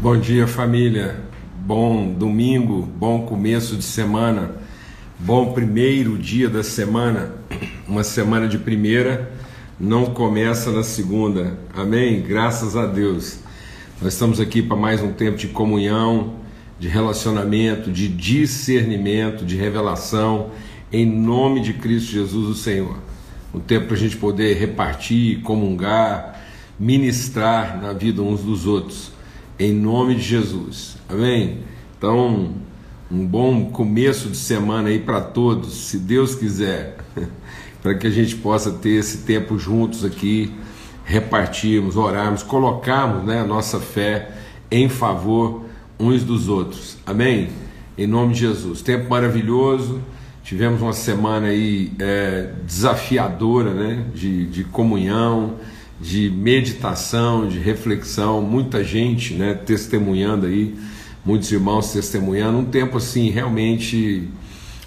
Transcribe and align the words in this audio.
Bom 0.00 0.16
dia, 0.16 0.46
família. 0.46 1.16
Bom 1.66 2.12
domingo, 2.12 2.82
bom 2.82 3.22
começo 3.26 3.74
de 3.74 3.82
semana, 3.82 4.52
bom 5.18 5.52
primeiro 5.52 6.16
dia 6.16 6.48
da 6.48 6.62
semana. 6.62 7.34
Uma 7.86 8.04
semana 8.04 8.46
de 8.46 8.58
primeira 8.58 9.32
não 9.78 10.06
começa 10.06 10.70
na 10.70 10.84
segunda. 10.84 11.58
Amém? 11.74 12.22
Graças 12.22 12.76
a 12.76 12.86
Deus. 12.86 13.40
Nós 14.00 14.12
estamos 14.12 14.38
aqui 14.38 14.62
para 14.62 14.76
mais 14.76 15.02
um 15.02 15.12
tempo 15.12 15.36
de 15.36 15.48
comunhão, 15.48 16.34
de 16.78 16.86
relacionamento, 16.86 17.90
de 17.90 18.06
discernimento, 18.06 19.44
de 19.44 19.56
revelação, 19.56 20.50
em 20.92 21.04
nome 21.04 21.60
de 21.60 21.72
Cristo 21.72 22.12
Jesus, 22.12 22.48
o 22.48 22.54
Senhor. 22.54 22.96
Um 23.52 23.58
tempo 23.58 23.88
para 23.88 23.96
a 23.96 23.98
gente 23.98 24.16
poder 24.16 24.56
repartir, 24.58 25.40
comungar, 25.40 26.40
ministrar 26.78 27.82
na 27.82 27.92
vida 27.92 28.22
uns 28.22 28.42
dos 28.42 28.64
outros 28.64 29.17
em 29.58 29.72
nome 29.72 30.14
de 30.14 30.22
Jesus. 30.22 30.96
Amém? 31.08 31.58
Então, 31.96 32.54
um 33.10 33.26
bom 33.26 33.70
começo 33.70 34.28
de 34.28 34.36
semana 34.36 34.88
aí 34.88 35.00
para 35.00 35.20
todos, 35.20 35.88
se 35.88 35.98
Deus 35.98 36.34
quiser, 36.34 36.98
para 37.82 37.94
que 37.94 38.06
a 38.06 38.10
gente 38.10 38.36
possa 38.36 38.70
ter 38.70 38.90
esse 38.90 39.18
tempo 39.18 39.58
juntos 39.58 40.04
aqui, 40.04 40.52
repartirmos, 41.04 41.96
orarmos, 41.96 42.42
colocarmos 42.42 43.24
né, 43.24 43.40
a 43.40 43.44
nossa 43.44 43.80
fé 43.80 44.30
em 44.70 44.88
favor 44.88 45.64
uns 45.98 46.22
dos 46.22 46.48
outros. 46.48 46.98
Amém? 47.04 47.48
Em 47.96 48.06
nome 48.06 48.34
de 48.34 48.40
Jesus. 48.40 48.82
Tempo 48.82 49.10
maravilhoso. 49.10 50.00
Tivemos 50.44 50.80
uma 50.80 50.92
semana 50.92 51.48
aí 51.48 51.92
é, 51.98 52.52
desafiadora, 52.64 53.74
né? 53.74 54.04
De, 54.14 54.46
de 54.46 54.64
comunhão, 54.64 55.56
de 56.00 56.30
meditação, 56.30 57.48
de 57.48 57.58
reflexão, 57.58 58.40
muita 58.40 58.84
gente 58.84 59.34
né, 59.34 59.54
testemunhando 59.54 60.46
aí, 60.46 60.74
muitos 61.24 61.50
irmãos 61.50 61.92
testemunhando, 61.92 62.58
um 62.58 62.64
tempo 62.64 62.98
assim 62.98 63.30
realmente 63.30 64.28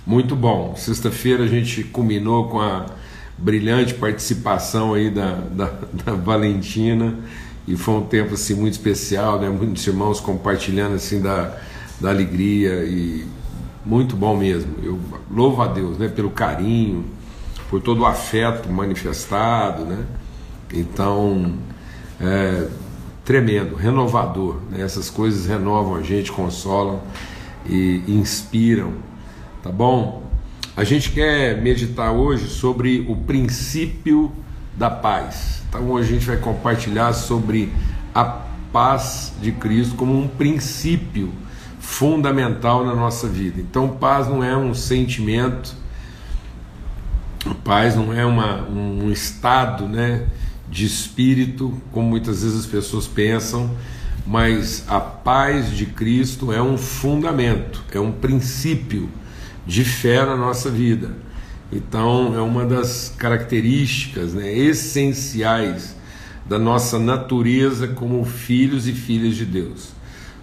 muito 0.05 0.35
bom. 0.35 0.75
Sexta-feira 0.75 1.43
a 1.43 1.47
gente 1.47 1.83
culminou 1.83 2.47
com 2.47 2.61
a 2.61 2.85
brilhante 3.37 3.93
participação 3.93 4.93
aí 4.93 5.09
da, 5.09 5.33
da, 5.33 5.65
da, 6.05 6.13
Valentina 6.13 7.15
e 7.67 7.75
foi 7.75 7.95
um 7.95 8.05
tempo 8.05 8.33
assim 8.33 8.55
muito 8.55 8.73
especial, 8.73 9.39
né? 9.39 9.49
muitos 9.49 9.85
irmãos 9.85 10.19
compartilhando 10.19 10.95
assim 10.95 11.21
da, 11.21 11.57
da 11.99 12.09
alegria 12.09 12.83
e 12.85 13.25
muito 13.85 14.15
bom 14.15 14.37
mesmo. 14.37 14.75
Eu 14.81 14.99
louvo 15.29 15.61
a 15.61 15.67
Deus 15.67 15.97
né, 15.97 16.07
pelo 16.07 16.29
carinho, 16.29 17.05
por 17.69 17.81
todo 17.81 18.01
o 18.01 18.05
afeto 18.05 18.69
manifestado, 18.71 19.85
né? 19.85 20.05
Então, 20.73 21.53
é 22.19 22.67
tremendo, 23.23 23.75
renovador. 23.75 24.57
Né? 24.69 24.81
Essas 24.81 25.09
coisas 25.09 25.45
renovam 25.45 25.95
a 25.95 26.01
gente, 26.01 26.31
consolam 26.31 27.01
e 27.65 28.03
inspiram. 28.07 28.93
Tá 29.63 29.71
bom? 29.71 30.23
A 30.75 30.83
gente 30.83 31.11
quer 31.11 31.61
meditar 31.61 32.11
hoje 32.11 32.47
sobre 32.47 33.05
o 33.07 33.15
princípio 33.15 34.31
da 34.77 34.89
paz. 34.89 35.61
Então, 35.69 35.89
hoje 35.91 36.09
a 36.09 36.13
gente 36.13 36.25
vai 36.25 36.37
compartilhar 36.37 37.13
sobre 37.13 37.71
a 38.13 38.23
paz 38.71 39.33
de 39.41 39.51
Cristo 39.51 39.95
como 39.95 40.17
um 40.17 40.27
princípio 40.27 41.31
fundamental 41.79 42.85
na 42.85 42.95
nossa 42.95 43.27
vida. 43.27 43.59
Então, 43.59 43.89
paz 43.89 44.27
não 44.27 44.43
é 44.43 44.55
um 44.55 44.73
sentimento, 44.73 45.75
paz 47.63 47.95
não 47.95 48.13
é 48.13 48.25
uma, 48.25 48.63
um 48.63 49.11
estado, 49.11 49.87
né? 49.87 50.25
De 50.71 50.85
espírito, 50.85 51.79
como 51.91 52.09
muitas 52.09 52.41
vezes 52.41 52.61
as 52.61 52.65
pessoas 52.65 53.05
pensam, 53.05 53.69
mas 54.25 54.85
a 54.87 55.01
paz 55.01 55.75
de 55.75 55.85
Cristo 55.85 56.53
é 56.53 56.61
um 56.61 56.77
fundamento, 56.77 57.83
é 57.91 57.99
um 57.99 58.11
princípio 58.11 59.09
de 59.67 59.83
fé 59.83 60.25
na 60.25 60.37
nossa 60.37 60.69
vida. 60.69 61.11
Então, 61.71 62.33
é 62.35 62.41
uma 62.41 62.65
das 62.65 63.13
características 63.17 64.33
né, 64.33 64.53
essenciais 64.53 65.95
da 66.45 66.57
nossa 66.57 66.97
natureza 66.97 67.87
como 67.87 68.23
filhos 68.25 68.87
e 68.87 68.93
filhas 68.93 69.35
de 69.35 69.45
Deus. 69.45 69.89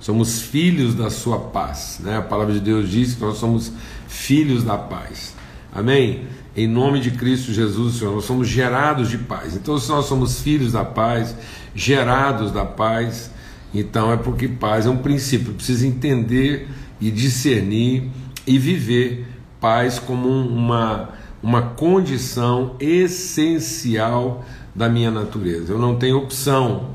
Somos 0.00 0.40
filhos 0.40 0.94
da 0.94 1.10
sua 1.10 1.38
paz. 1.38 2.00
Né? 2.00 2.16
A 2.16 2.22
palavra 2.22 2.54
de 2.54 2.60
Deus 2.60 2.90
diz 2.90 3.14
que 3.14 3.20
nós 3.20 3.38
somos 3.38 3.72
filhos 4.06 4.62
da 4.62 4.76
paz. 4.76 5.34
Amém? 5.72 6.26
Em 6.58 6.66
nome 6.66 6.98
de 6.98 7.12
Cristo 7.12 7.52
Jesus, 7.52 7.96
Senhor, 7.96 8.16
nós 8.16 8.24
somos 8.24 8.48
gerados 8.48 9.08
de 9.08 9.16
paz. 9.16 9.54
Então, 9.54 9.78
se 9.78 9.88
nós 9.88 10.06
somos 10.06 10.40
filhos 10.40 10.72
da 10.72 10.84
paz, 10.84 11.36
gerados 11.72 12.50
da 12.50 12.64
paz, 12.64 13.30
então 13.72 14.12
é 14.12 14.16
porque 14.16 14.48
paz 14.48 14.84
é 14.84 14.90
um 14.90 14.96
princípio, 14.96 15.54
precisa 15.54 15.86
entender 15.86 16.66
e 17.00 17.12
discernir 17.12 18.10
e 18.44 18.58
viver 18.58 19.24
paz 19.60 20.00
como 20.00 20.28
uma, 20.28 21.10
uma 21.40 21.62
condição 21.62 22.74
essencial 22.80 24.44
da 24.74 24.88
minha 24.88 25.12
natureza. 25.12 25.72
Eu 25.72 25.78
não 25.78 25.94
tenho 25.94 26.18
opção. 26.18 26.90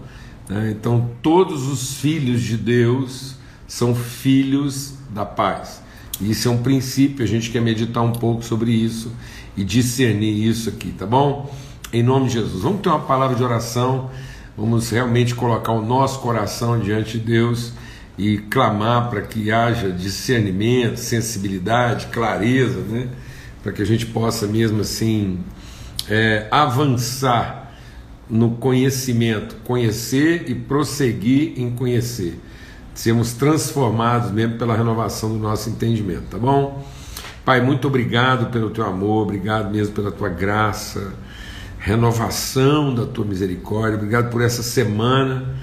Né? 0.50 0.76
Então, 0.78 1.10
todos 1.22 1.70
os 1.70 1.94
filhos 1.94 2.42
de 2.42 2.58
Deus 2.58 3.36
são 3.66 3.96
filhos 3.96 4.96
da 5.10 5.26
paz. 5.26 5.82
Isso 6.20 6.50
é 6.50 6.52
um 6.52 6.58
princípio, 6.58 7.24
a 7.24 7.28
gente 7.28 7.50
quer 7.50 7.62
meditar 7.62 8.04
um 8.04 8.12
pouco 8.12 8.44
sobre 8.44 8.72
isso 8.72 9.10
e 9.56 9.64
discernir 9.64 10.48
isso 10.48 10.70
aqui, 10.70 10.92
tá 10.92 11.06
bom? 11.06 11.54
Em 11.92 12.02
nome 12.02 12.28
de 12.28 12.34
Jesus. 12.34 12.64
Vamos 12.64 12.82
ter 12.82 12.90
uma 12.90 13.00
palavra 13.00 13.36
de 13.36 13.44
oração, 13.44 14.10
vamos 14.58 14.90
realmente 14.90 15.36
colocar 15.36 15.72
o 15.72 15.82
nosso 15.82 16.20
coração 16.20 16.80
diante 16.80 17.20
de 17.20 17.26
Deus 17.26 17.74
e 18.18 18.38
clamar 18.38 19.10
para 19.10 19.22
que 19.22 19.52
haja 19.52 19.92
discernimento, 19.92 20.98
sensibilidade, 20.98 22.08
clareza, 22.08 22.80
né? 22.82 23.10
Para 23.62 23.72
que 23.72 23.82
a 23.82 23.86
gente 23.86 24.06
possa 24.06 24.46
mesmo 24.46 24.82
assim 24.82 25.40
é, 26.10 26.48
avançar 26.52 27.72
no 28.30 28.52
conhecimento, 28.52 29.56
conhecer 29.64 30.50
e 30.50 30.56
prosseguir 30.56 31.60
em 31.60 31.72
conhecer. 31.72 32.40
Sermos 32.94 33.34
transformados 33.34 34.32
mesmo 34.32 34.58
pela 34.58 34.76
renovação 34.76 35.30
do 35.30 35.40
nosso 35.40 35.70
entendimento, 35.70 36.24
tá 36.30 36.38
bom? 36.38 36.86
Pai, 37.46 37.60
muito 37.60 37.90
obrigado 37.90 38.52
pelo 38.52 38.70
teu 38.70 38.86
amor, 38.86 39.24
obrigado 39.24 39.70
mesmo 39.70 39.94
pela 39.94 40.14
tua 40.14 40.30
graça, 40.30 41.14
renovação 41.78 42.96
da 42.96 43.06
tua 43.06 43.26
misericórdia, 43.26 43.98
obrigado 43.98 44.30
por 44.32 44.42
essa 44.42 44.64
semana 44.64 45.54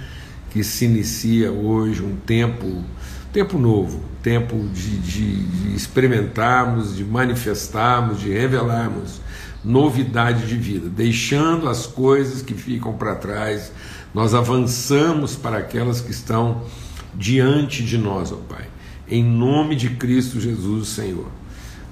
que 0.50 0.62
se 0.62 0.84
inicia 0.84 1.50
hoje, 1.50 2.02
um 2.02 2.16
tempo, 2.16 2.84
tempo 3.32 3.58
novo, 3.58 4.02
tempo 4.22 4.56
de, 4.74 4.98
de, 4.98 5.42
de 5.46 5.74
experimentarmos, 5.74 6.94
de 6.94 7.02
manifestarmos, 7.02 8.20
de 8.20 8.30
revelarmos 8.30 9.18
novidade 9.64 10.47
de 10.47 10.56
vida, 10.56 10.86
deixando 10.86 11.66
as 11.66 11.86
coisas 11.86 12.42
que 12.42 12.52
ficam 12.52 12.92
para 12.92 13.14
trás, 13.14 13.72
nós 14.12 14.34
avançamos 14.34 15.34
para 15.34 15.56
aquelas 15.56 16.02
que 16.02 16.10
estão 16.10 16.62
diante 17.14 17.82
de 17.82 17.97
nós, 17.97 18.30
ó 18.32 18.36
Pai. 18.36 18.68
Em 19.08 19.24
nome 19.24 19.76
de 19.76 19.88
Cristo 19.91 20.38
Jesus, 20.38 20.88
Senhor. 20.88 21.39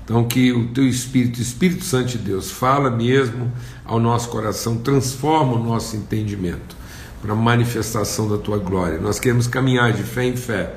Então, 0.09 0.25
que 0.25 0.51
o 0.53 0.69
teu 0.69 0.89
Espírito, 0.89 1.39
Espírito 1.39 1.85
Santo 1.85 2.13
de 2.13 2.17
Deus, 2.17 2.51
fala 2.51 2.91
mesmo 2.91 3.53
ao 3.85 4.01
nosso 4.01 4.31
coração, 4.31 4.79
transforma 4.79 5.53
o 5.53 5.63
nosso 5.63 5.97
entendimento 5.97 6.75
para 7.21 7.35
a 7.35 7.37
manifestação 7.37 8.27
da 8.27 8.39
tua 8.39 8.57
glória. 8.57 8.99
Nós 8.99 9.21
queremos 9.21 9.47
caminhar 9.47 9.93
de 9.93 10.03
fé 10.03 10.25
em 10.25 10.35
fé, 10.35 10.77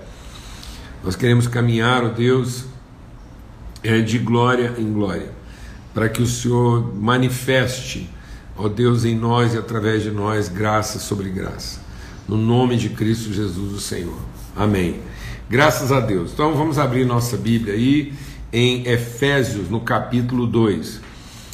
nós 1.02 1.16
queremos 1.16 1.48
caminhar, 1.48 2.04
ó 2.04 2.10
Deus, 2.10 2.66
é, 3.82 4.02
de 4.02 4.20
glória 4.20 4.74
em 4.78 4.92
glória, 4.92 5.32
para 5.94 6.10
que 6.10 6.22
o 6.22 6.28
Senhor 6.28 6.94
manifeste, 6.94 8.10
ó 8.58 8.68
Deus, 8.68 9.06
em 9.06 9.16
nós 9.16 9.54
e 9.54 9.58
através 9.58 10.04
de 10.04 10.12
nós, 10.12 10.50
graça 10.50 11.00
sobre 11.00 11.30
graça. 11.30 11.80
No 12.28 12.36
nome 12.36 12.76
de 12.76 12.90
Cristo 12.90 13.32
Jesus, 13.32 13.72
o 13.72 13.80
Senhor. 13.80 14.20
Amém. 14.58 15.00
Graças 15.50 15.90
a 15.90 16.02
Deus. 16.02 16.32
Então 16.34 16.54
vamos 16.54 16.78
abrir 16.78 17.06
nossa 17.06 17.38
Bíblia 17.38 17.76
aí 17.76 18.14
em 18.54 18.86
Efésios, 18.86 19.70
no 19.70 19.80
capítulo 19.80 20.46
2. 20.46 21.00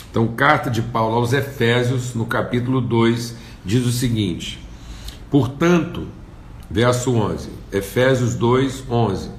Então, 0.10 0.28
carta 0.30 0.70
de 0.70 0.82
Paulo 0.82 1.16
aos 1.18 1.32
Efésios, 1.32 2.16
no 2.16 2.26
capítulo 2.26 2.82
2, 2.82 3.36
diz 3.64 3.86
o 3.86 3.92
seguinte: 3.92 4.60
Portanto, 5.30 6.08
verso 6.70 7.12
11, 7.12 7.50
Efésios 7.72 8.34
2, 8.36 8.86
11. 8.90 9.30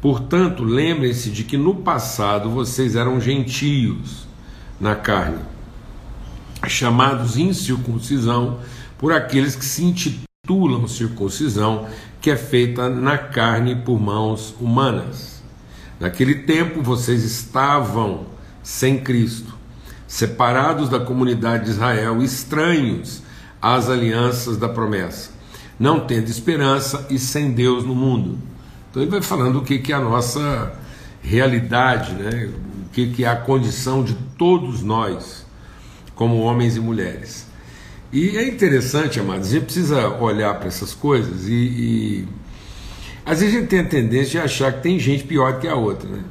Portanto, 0.00 0.64
lembrem-se 0.64 1.30
de 1.30 1.44
que 1.44 1.56
no 1.56 1.76
passado 1.76 2.50
vocês 2.50 2.96
eram 2.96 3.20
gentios 3.20 4.26
na 4.80 4.94
carne, 4.94 5.38
chamados 6.66 7.38
incircuncisão 7.38 8.58
por 8.98 9.12
aqueles 9.12 9.54
que 9.54 9.64
se 9.64 9.84
intitulam 9.84 10.86
circuncisão, 10.88 11.86
que 12.20 12.30
é 12.30 12.36
feita 12.36 12.88
na 12.88 13.16
carne 13.16 13.76
por 13.76 14.00
mãos 14.00 14.54
humanas 14.60 15.33
Naquele 15.98 16.34
tempo 16.36 16.82
vocês 16.82 17.22
estavam 17.22 18.26
sem 18.62 18.98
Cristo, 18.98 19.54
separados 20.06 20.88
da 20.88 21.00
comunidade 21.00 21.64
de 21.64 21.70
Israel, 21.70 22.22
estranhos 22.22 23.22
às 23.60 23.88
alianças 23.88 24.56
da 24.56 24.68
promessa, 24.68 25.30
não 25.78 26.00
tendo 26.00 26.28
esperança 26.28 27.06
e 27.10 27.18
sem 27.18 27.52
Deus 27.52 27.84
no 27.84 27.94
mundo. 27.94 28.38
Então 28.90 29.02
ele 29.02 29.10
vai 29.10 29.22
falando 29.22 29.58
o 29.58 29.62
que, 29.62 29.78
que 29.78 29.92
é 29.92 29.96
a 29.96 30.00
nossa 30.00 30.72
realidade, 31.22 32.12
né? 32.12 32.50
o 32.86 32.88
que, 32.90 33.10
que 33.10 33.24
é 33.24 33.28
a 33.28 33.36
condição 33.36 34.04
de 34.04 34.14
todos 34.38 34.82
nós, 34.82 35.44
como 36.14 36.40
homens 36.40 36.76
e 36.76 36.80
mulheres. 36.80 37.46
E 38.12 38.36
é 38.36 38.46
interessante, 38.46 39.18
amados, 39.18 39.48
a 39.48 39.50
gente 39.50 39.64
precisa 39.64 40.08
olhar 40.08 40.54
para 40.54 40.68
essas 40.68 40.94
coisas 40.94 41.48
e, 41.48 41.52
e, 41.52 42.28
às 43.24 43.40
vezes 43.40 43.54
a 43.54 43.60
gente 43.60 43.68
tem 43.68 43.80
a 43.80 43.84
tendência 43.84 44.32
de 44.32 44.38
achar 44.38 44.72
que 44.72 44.82
tem 44.82 44.98
gente 44.98 45.24
pior 45.24 45.58
que 45.58 45.66
a 45.66 45.74
outra, 45.74 46.08
né? 46.08 46.22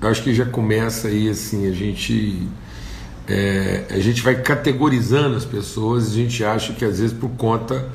Eu 0.00 0.08
acho 0.08 0.22
que 0.22 0.34
já 0.34 0.46
começa 0.46 1.08
aí 1.08 1.28
assim, 1.28 1.68
a 1.68 1.72
gente 1.72 2.48
é, 3.28 3.84
a 3.90 3.98
gente 3.98 4.22
vai 4.22 4.40
categorizando 4.40 5.36
as 5.36 5.44
pessoas, 5.44 6.10
a 6.10 6.14
gente 6.14 6.44
acha 6.44 6.72
que 6.72 6.84
às 6.84 6.98
vezes 6.98 7.16
por 7.16 7.30
conta 7.30 7.88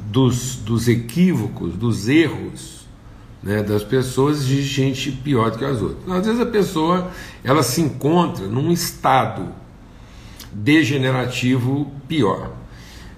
dos, 0.00 0.56
dos 0.56 0.88
equívocos, 0.88 1.74
dos 1.74 2.08
erros 2.08 2.86
né, 3.42 3.62
das 3.62 3.84
pessoas, 3.84 4.38
existe 4.38 4.74
gente 4.74 5.12
pior 5.12 5.50
do 5.50 5.58
que 5.58 5.64
as 5.64 5.80
outras. 5.82 6.16
Às 6.16 6.26
vezes 6.26 6.40
a 6.40 6.46
pessoa 6.46 7.10
ela 7.42 7.62
se 7.62 7.80
encontra 7.82 8.46
num 8.46 8.72
estado 8.72 9.48
degenerativo 10.50 11.92
pior. 12.08 12.52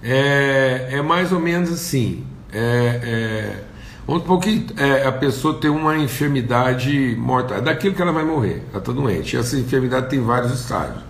É, 0.03 0.89
é 0.91 1.03
mais 1.03 1.33
ou 1.33 1.39
menos 1.39 1.71
assim. 1.71 2.25
É, 2.53 3.01
é, 3.03 3.65
vamos 4.07 4.23
supor 4.23 4.41
que 4.41 4.67
é, 4.77 5.07
a 5.07 5.13
pessoa 5.13 5.55
tem 5.55 5.71
uma 5.71 5.97
enfermidade 5.99 7.17
mortal, 7.19 7.59
é 7.59 7.61
daquilo 7.61 7.95
que 7.95 8.03
ela 8.03 8.13
vai 8.13 8.25
morrer, 8.25 8.63
ela 8.71 8.79
está 8.79 8.93
doente. 8.93 9.35
E 9.35 9.39
essa 9.39 9.59
enfermidade 9.59 10.09
tem 10.09 10.21
vários 10.21 10.53
estágios. 10.53 11.03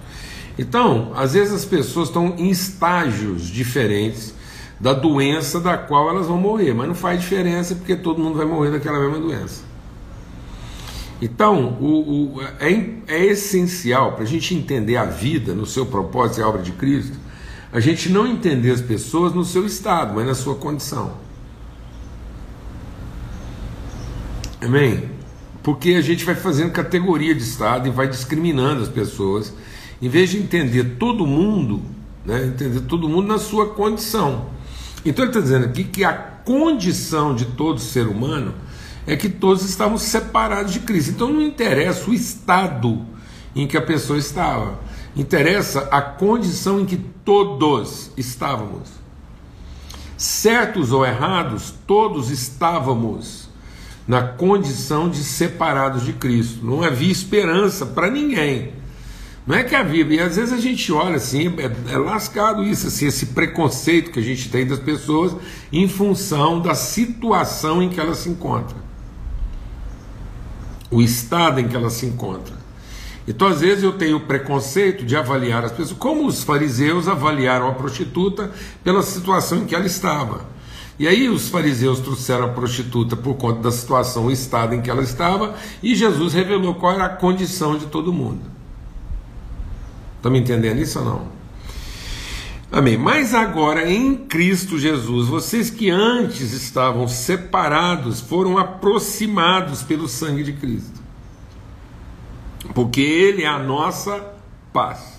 Então, 0.58 1.12
às 1.14 1.34
vezes 1.34 1.52
as 1.52 1.64
pessoas 1.64 2.08
estão 2.08 2.34
em 2.38 2.48
estágios 2.48 3.46
diferentes 3.48 4.34
da 4.80 4.92
doença 4.92 5.60
da 5.60 5.76
qual 5.76 6.08
elas 6.08 6.26
vão 6.26 6.38
morrer, 6.38 6.72
mas 6.74 6.88
não 6.88 6.94
faz 6.94 7.20
diferença 7.20 7.74
porque 7.74 7.96
todo 7.96 8.22
mundo 8.22 8.36
vai 8.36 8.46
morrer 8.46 8.70
daquela 8.70 8.98
mesma 8.98 9.18
doença. 9.18 9.62
Então, 11.20 11.78
o, 11.80 12.36
o, 12.36 12.42
é, 12.60 12.90
é 13.08 13.24
essencial 13.26 14.12
para 14.12 14.24
a 14.24 14.26
gente 14.26 14.54
entender 14.54 14.96
a 14.96 15.04
vida 15.04 15.54
no 15.54 15.64
seu 15.64 15.86
propósito 15.86 16.40
e 16.40 16.42
a 16.42 16.48
obra 16.48 16.62
de 16.62 16.72
Cristo, 16.72 17.16
a 17.72 17.80
gente 17.80 18.10
não 18.10 18.26
entender 18.26 18.70
as 18.70 18.80
pessoas 18.80 19.34
no 19.34 19.44
seu 19.44 19.66
estado, 19.66 20.14
mas 20.14 20.26
na 20.26 20.34
sua 20.34 20.54
condição. 20.54 21.25
Amém? 24.60 25.10
Porque 25.62 25.90
a 25.90 26.00
gente 26.00 26.24
vai 26.24 26.34
fazendo 26.34 26.70
categoria 26.70 27.34
de 27.34 27.42
estado 27.42 27.88
e 27.88 27.90
vai 27.90 28.08
discriminando 28.08 28.82
as 28.82 28.88
pessoas, 28.88 29.52
em 30.00 30.08
vez 30.08 30.30
de 30.30 30.38
entender 30.38 30.96
todo 30.98 31.26
mundo, 31.26 31.82
né, 32.24 32.46
entender 32.46 32.80
todo 32.82 33.08
mundo 33.08 33.28
na 33.28 33.38
sua 33.38 33.70
condição. 33.74 34.46
Então 35.04 35.24
ele 35.24 35.30
está 35.30 35.40
dizendo 35.40 35.66
aqui 35.66 35.84
que 35.84 36.04
a 36.04 36.12
condição 36.12 37.34
de 37.34 37.46
todo 37.46 37.80
ser 37.80 38.06
humano 38.06 38.54
é 39.06 39.16
que 39.16 39.28
todos 39.28 39.64
estavam 39.64 39.98
separados 39.98 40.72
de 40.72 40.80
Cristo. 40.80 41.10
Então 41.10 41.32
não 41.32 41.42
interessa 41.42 42.10
o 42.10 42.14
estado 42.14 43.04
em 43.54 43.66
que 43.66 43.76
a 43.76 43.82
pessoa 43.82 44.18
estava, 44.18 44.78
interessa 45.14 45.88
a 45.90 46.00
condição 46.00 46.80
em 46.80 46.86
que 46.86 46.96
todos 47.24 48.10
estávamos. 48.16 48.90
Certos 50.16 50.92
ou 50.92 51.04
errados, 51.04 51.74
todos 51.86 52.30
estávamos 52.30 53.45
na 54.06 54.22
condição 54.22 55.08
de 55.08 55.24
separados 55.24 56.04
de 56.04 56.12
Cristo. 56.12 56.64
Não 56.64 56.82
havia 56.82 57.10
esperança 57.10 57.84
para 57.84 58.10
ninguém. 58.10 58.72
Não 59.46 59.54
é 59.54 59.62
que 59.62 59.76
havia, 59.76 60.04
e 60.04 60.20
às 60.20 60.34
vezes 60.34 60.52
a 60.52 60.60
gente 60.60 60.92
olha 60.92 61.16
assim, 61.16 61.54
é, 61.58 61.92
é, 61.92 61.96
lascado 61.96 62.64
isso, 62.64 62.88
assim, 62.88 63.06
esse 63.06 63.26
preconceito 63.26 64.10
que 64.10 64.18
a 64.18 64.22
gente 64.22 64.50
tem 64.50 64.66
das 64.66 64.80
pessoas 64.80 65.36
em 65.72 65.86
função 65.88 66.60
da 66.60 66.74
situação 66.74 67.80
em 67.80 67.88
que 67.88 68.00
elas 68.00 68.18
se 68.18 68.28
encontram, 68.28 68.78
o 70.90 71.00
estado 71.00 71.60
em 71.60 71.68
que 71.68 71.76
elas 71.76 71.92
se 71.92 72.06
encontram. 72.06 72.56
Então, 73.28 73.46
às 73.46 73.60
vezes, 73.60 73.84
eu 73.84 73.92
tenho 73.92 74.16
o 74.16 74.20
preconceito 74.20 75.04
de 75.04 75.16
avaliar 75.16 75.64
as 75.64 75.72
pessoas, 75.72 75.98
como 75.98 76.26
os 76.26 76.42
fariseus 76.42 77.06
avaliaram 77.08 77.68
a 77.68 77.74
prostituta 77.74 78.50
pela 78.82 79.02
situação 79.02 79.58
em 79.58 79.64
que 79.64 79.74
ela 79.74 79.86
estava. 79.86 80.44
E 80.98 81.06
aí, 81.06 81.28
os 81.28 81.48
fariseus 81.48 82.00
trouxeram 82.00 82.46
a 82.46 82.48
prostituta 82.48 83.14
por 83.16 83.34
conta 83.34 83.60
da 83.60 83.70
situação, 83.70 84.26
o 84.26 84.30
estado 84.30 84.74
em 84.74 84.80
que 84.80 84.90
ela 84.90 85.02
estava, 85.02 85.54
e 85.82 85.94
Jesus 85.94 86.32
revelou 86.32 86.74
qual 86.74 86.94
era 86.94 87.04
a 87.04 87.10
condição 87.10 87.76
de 87.76 87.86
todo 87.86 88.12
mundo. 88.12 88.40
Estão 90.16 90.32
me 90.32 90.38
entendendo 90.38 90.80
isso 90.80 90.98
ou 90.98 91.04
não? 91.04 91.36
Amém. 92.72 92.96
Mas 92.98 93.32
agora 93.32 93.90
em 93.90 94.16
Cristo 94.16 94.78
Jesus, 94.78 95.28
vocês 95.28 95.70
que 95.70 95.88
antes 95.88 96.52
estavam 96.52 97.06
separados 97.06 98.20
foram 98.20 98.58
aproximados 98.58 99.82
pelo 99.82 100.08
sangue 100.08 100.42
de 100.42 100.52
Cristo. 100.52 101.00
Porque 102.74 103.00
Ele 103.00 103.44
é 103.44 103.46
a 103.46 103.58
nossa 103.58 104.34
paz. 104.72 105.15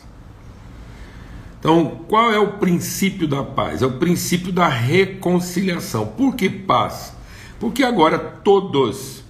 Então, 1.59 2.03
qual 2.07 2.31
é 2.31 2.39
o 2.39 2.53
princípio 2.53 3.27
da 3.27 3.43
paz? 3.43 3.81
É 3.81 3.85
o 3.85 3.93
princípio 3.93 4.51
da 4.51 4.67
reconciliação. 4.67 6.05
Por 6.05 6.35
que 6.35 6.49
paz? 6.49 7.13
Porque 7.59 7.83
agora 7.83 8.19
todos, 8.19 9.23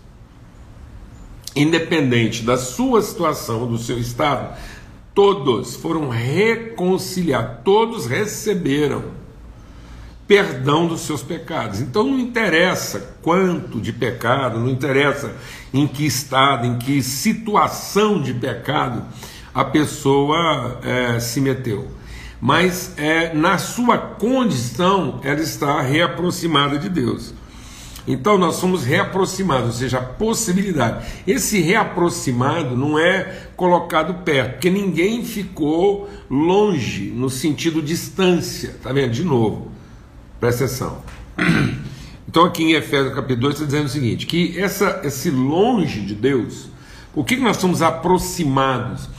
independente 1.55 2.43
da 2.43 2.57
sua 2.57 3.01
situação, 3.01 3.65
do 3.67 3.77
seu 3.77 3.97
estado, 3.97 4.57
todos 5.13 5.75
foram 5.75 6.09
reconciliados, 6.09 7.63
todos 7.63 8.05
receberam 8.05 9.17
perdão 10.27 10.87
dos 10.87 11.01
seus 11.01 11.23
pecados. 11.23 11.79
Então 11.79 12.03
não 12.03 12.19
interessa 12.19 13.15
quanto 13.21 13.79
de 13.79 13.93
pecado, 13.93 14.59
não 14.59 14.69
interessa 14.69 15.33
em 15.73 15.87
que 15.87 16.05
estado, 16.05 16.67
em 16.67 16.77
que 16.77 17.01
situação 17.01 18.21
de 18.21 18.33
pecado 18.33 19.05
a 19.53 19.63
pessoa 19.63 20.79
é, 20.83 21.19
se 21.19 21.39
meteu. 21.39 21.87
Mas 22.39 22.93
é, 22.97 23.33
na 23.33 23.57
sua 23.57 23.97
condição 23.97 25.19
ela 25.23 25.41
está 25.41 25.81
reaproximada 25.81 26.77
de 26.77 26.89
Deus. 26.89 27.33
Então 28.07 28.37
nós 28.37 28.55
somos 28.55 28.85
reaproximados, 28.85 29.67
ou 29.67 29.73
seja, 29.73 29.97
a 29.97 30.01
possibilidade. 30.01 31.05
Esse 31.27 31.59
reaproximado 31.59 32.77
não 32.77 32.97
é 32.97 33.49
colocado 33.57 34.23
perto, 34.23 34.53
porque 34.53 34.69
ninguém 34.69 35.25
ficou 35.25 36.09
longe 36.29 37.09
no 37.09 37.29
sentido 37.29 37.81
distância, 37.81 38.77
tá 38.81 38.93
vendo? 38.93 39.11
De 39.11 39.25
novo, 39.25 39.71
presta 40.39 40.65
atenção. 40.65 41.01
Então 42.29 42.43
aqui 42.43 42.61
em 42.61 42.73
Efésios 42.73 43.15
capítulo 43.15 43.43
2 43.43 43.53
está 43.53 43.65
dizendo 43.65 43.85
o 43.85 43.89
seguinte, 43.89 44.27
que 44.27 44.59
essa, 44.59 44.99
esse 45.05 45.31
longe 45.31 46.01
de 46.01 46.13
Deus, 46.13 46.67
o 47.15 47.23
que 47.23 47.37
nós 47.37 47.55
somos 47.55 47.81
aproximados? 47.81 49.09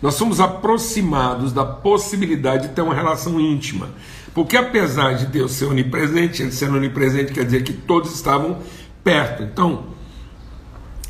Nós 0.00 0.14
somos 0.14 0.40
aproximados 0.40 1.52
da 1.52 1.64
possibilidade 1.64 2.68
de 2.68 2.74
ter 2.74 2.82
uma 2.82 2.94
relação 2.94 3.38
íntima. 3.38 3.90
Porque 4.32 4.56
apesar 4.56 5.14
de 5.14 5.26
Deus 5.26 5.52
ser 5.52 5.66
onipresente, 5.66 6.42
ele 6.42 6.52
sendo 6.52 6.76
onipresente 6.76 7.32
quer 7.32 7.44
dizer 7.44 7.64
que 7.64 7.72
todos 7.72 8.14
estavam 8.14 8.58
perto. 9.02 9.42
Então, 9.42 9.86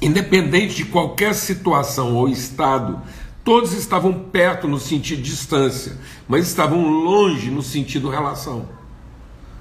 independente 0.01 0.75
de 0.75 0.85
qualquer 0.87 1.35
situação 1.35 2.15
ou 2.15 2.29
estado, 2.29 3.01
todos 3.45 3.73
estavam 3.73 4.13
perto 4.13 4.67
no 4.67 4.81
sentido 4.81 5.23
de 5.23 5.31
distância, 5.31 5.99
mas 6.27 6.47
estavam 6.47 6.89
longe 6.89 7.51
no 7.51 7.63
sentido 7.63 8.09
relação. 8.09 8.69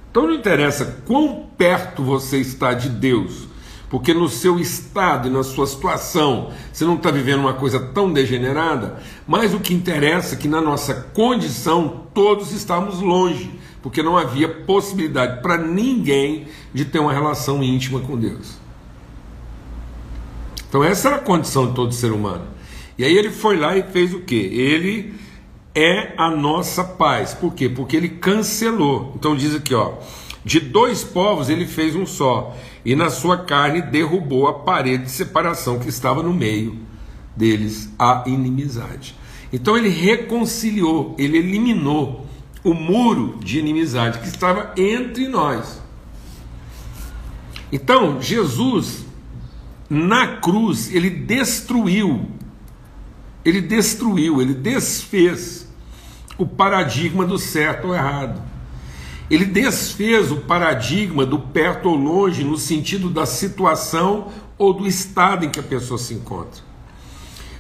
Então 0.10 0.26
não 0.26 0.34
interessa 0.34 1.04
quão 1.06 1.48
perto 1.58 2.04
você 2.04 2.40
está 2.40 2.74
de 2.74 2.90
Deus, 2.90 3.49
porque 3.90 4.14
no 4.14 4.30
seu 4.30 4.60
estado 4.60 5.28
e 5.28 5.32
na 5.32 5.44
sua 5.44 5.66
situação 5.66 6.52
você 6.72 6.86
não 6.86 6.96
está 6.96 7.10
vivendo 7.10 7.40
uma 7.40 7.54
coisa 7.54 7.80
tão 7.80 8.14
degenerada, 8.14 9.00
mas 9.28 9.54
o 9.54 9.60
que 9.60 9.74
interessa 9.74 10.36
é 10.36 10.38
que 10.38 10.48
na 10.48 10.62
nossa 10.62 10.94
condição 10.94 12.06
todos 12.14 12.52
estamos 12.52 13.02
longe, 13.02 13.52
porque 13.82 14.04
não 14.04 14.18
havia 14.18 14.48
possibilidade 14.48 15.42
para 15.42 15.58
ninguém 15.58 16.48
de 16.74 16.86
ter 16.86 17.00
uma 17.00 17.14
relação 17.14 17.64
íntima 17.64 18.00
com 18.00 18.18
Deus. 18.18 18.60
Então 20.70 20.84
essa 20.84 21.08
era 21.08 21.18
a 21.18 21.22
condição 21.22 21.68
de 21.68 21.74
todo 21.74 21.92
ser 21.94 22.12
humano. 22.12 22.46
E 22.96 23.04
aí 23.04 23.18
ele 23.18 23.32
foi 23.32 23.58
lá 23.58 23.76
e 23.76 23.82
fez 23.82 24.14
o 24.14 24.20
que? 24.20 24.36
Ele 24.36 25.16
é 25.74 26.14
a 26.18 26.30
nossa 26.30 26.84
paz. 26.84 27.34
Por 27.34 27.54
quê? 27.54 27.70
Porque 27.70 27.96
ele 27.96 28.10
cancelou. 28.10 29.14
Então 29.16 29.36
diz 29.36 29.56
aqui, 29.56 29.74
ó, 29.74 29.94
de 30.50 30.60
dois 30.60 31.04
povos 31.04 31.48
ele 31.48 31.68
fez 31.68 31.96
um 31.96 32.08
só 32.08 32.58
e 32.84 32.96
na 32.96 33.12
sua 33.12 33.38
carne 33.38 33.84
derrubou 33.84 34.48
a 34.48 34.54
parede 34.54 35.04
de 35.04 35.12
separação 35.12 35.78
que 35.78 35.88
estava 35.88 36.24
no 36.24 36.34
meio 36.34 36.76
deles, 37.36 37.88
a 38.00 38.24
inimizade. 38.26 39.16
Então 39.54 39.78
ele 39.78 39.90
reconciliou, 39.90 41.16
ele 41.20 41.38
eliminou 41.38 42.26
o 42.64 42.74
muro 42.74 43.38
de 43.44 43.60
inimizade 43.60 44.18
que 44.18 44.28
estava 44.28 44.74
entre 44.76 45.28
nós. 45.28 45.80
Então, 47.72 48.20
Jesus, 48.20 49.06
na 49.88 50.38
cruz, 50.38 50.92
ele 50.92 51.12
destruiu, 51.12 52.26
ele 53.46 53.62
destruiu, 53.62 54.42
ele 54.42 54.56
desfez 54.56 55.72
o 56.40 56.48
paradigma 56.48 57.24
do 57.24 57.38
certo 57.38 57.90
ou 57.90 57.94
errado. 57.94 58.49
Ele 59.30 59.46
desfez 59.46 60.32
o 60.32 60.38
paradigma 60.38 61.26
do 61.26 61.38
perto 61.38 61.90
ou 61.90 61.96
longe 61.96 62.44
no 62.44 62.58
sentido 62.58 63.10
da 63.10 63.26
situação 63.26 64.28
ou 64.58 64.74
do 64.74 64.88
estado 64.88 65.46
em 65.46 65.50
que 65.50 65.60
a 65.60 65.64
pessoa 65.64 65.98
se 65.98 66.14
encontra. 66.14 66.62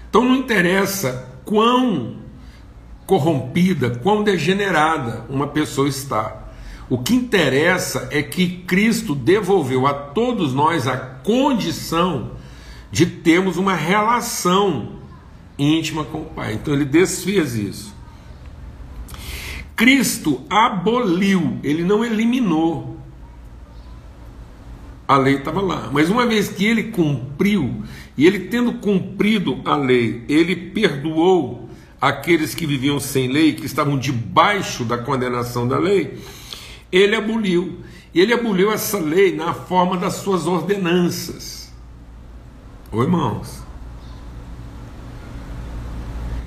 Então 0.10 0.26
não 0.26 0.36
interessa 0.36 1.42
quão 1.46 2.18
corrompida, 3.06 3.92
quão 4.04 4.24
degenerada 4.24 5.26
uma 5.30 5.48
pessoa 5.48 5.88
está. 5.88 6.48
O 6.90 6.98
que 6.98 7.14
interessa 7.14 8.08
é 8.12 8.24
que 8.24 8.64
Cristo 8.66 9.14
devolveu 9.14 9.86
a 9.86 9.94
todos 9.94 10.54
nós 10.54 10.88
a 10.88 10.98
condição 10.98 12.32
de 12.92 13.06
termos 13.06 13.58
uma 13.58 13.76
relação 13.76 14.94
íntima 15.58 16.04
com 16.04 16.22
o 16.22 16.26
Pai. 16.26 16.54
Então 16.54 16.74
ele 16.74 16.86
desfez 16.86 17.54
isso. 17.54 17.99
Cristo 19.80 20.42
aboliu, 20.50 21.58
ele 21.64 21.86
não 21.86 22.04
eliminou. 22.04 22.98
A 25.08 25.16
lei 25.16 25.36
estava 25.36 25.62
lá, 25.62 25.90
mas 25.94 26.10
uma 26.10 26.26
vez 26.26 26.50
que 26.50 26.66
ele 26.66 26.92
cumpriu, 26.92 27.82
e 28.18 28.28
ele 28.28 28.50
tendo 28.50 28.74
cumprido 28.74 29.62
a 29.64 29.78
lei, 29.78 30.26
ele 30.28 30.54
perdoou 30.54 31.70
aqueles 32.00 32.54
que 32.54 32.66
viviam 32.68 33.00
sem 33.00 33.32
lei, 33.32 33.54
que 33.54 33.66
estavam 33.66 33.98
debaixo 33.98 34.84
da 34.84 34.98
condenação 34.98 35.66
da 35.66 35.80
lei, 35.80 36.20
ele 36.92 37.16
aboliu. 37.16 37.80
Ele 38.14 38.34
aboliu 38.34 38.74
essa 38.74 39.00
lei 39.00 39.34
na 39.34 39.54
forma 39.54 39.96
das 39.96 40.16
suas 40.16 40.46
ordenanças. 40.46 41.72
Ô 42.92 43.02
irmãos, 43.02 43.64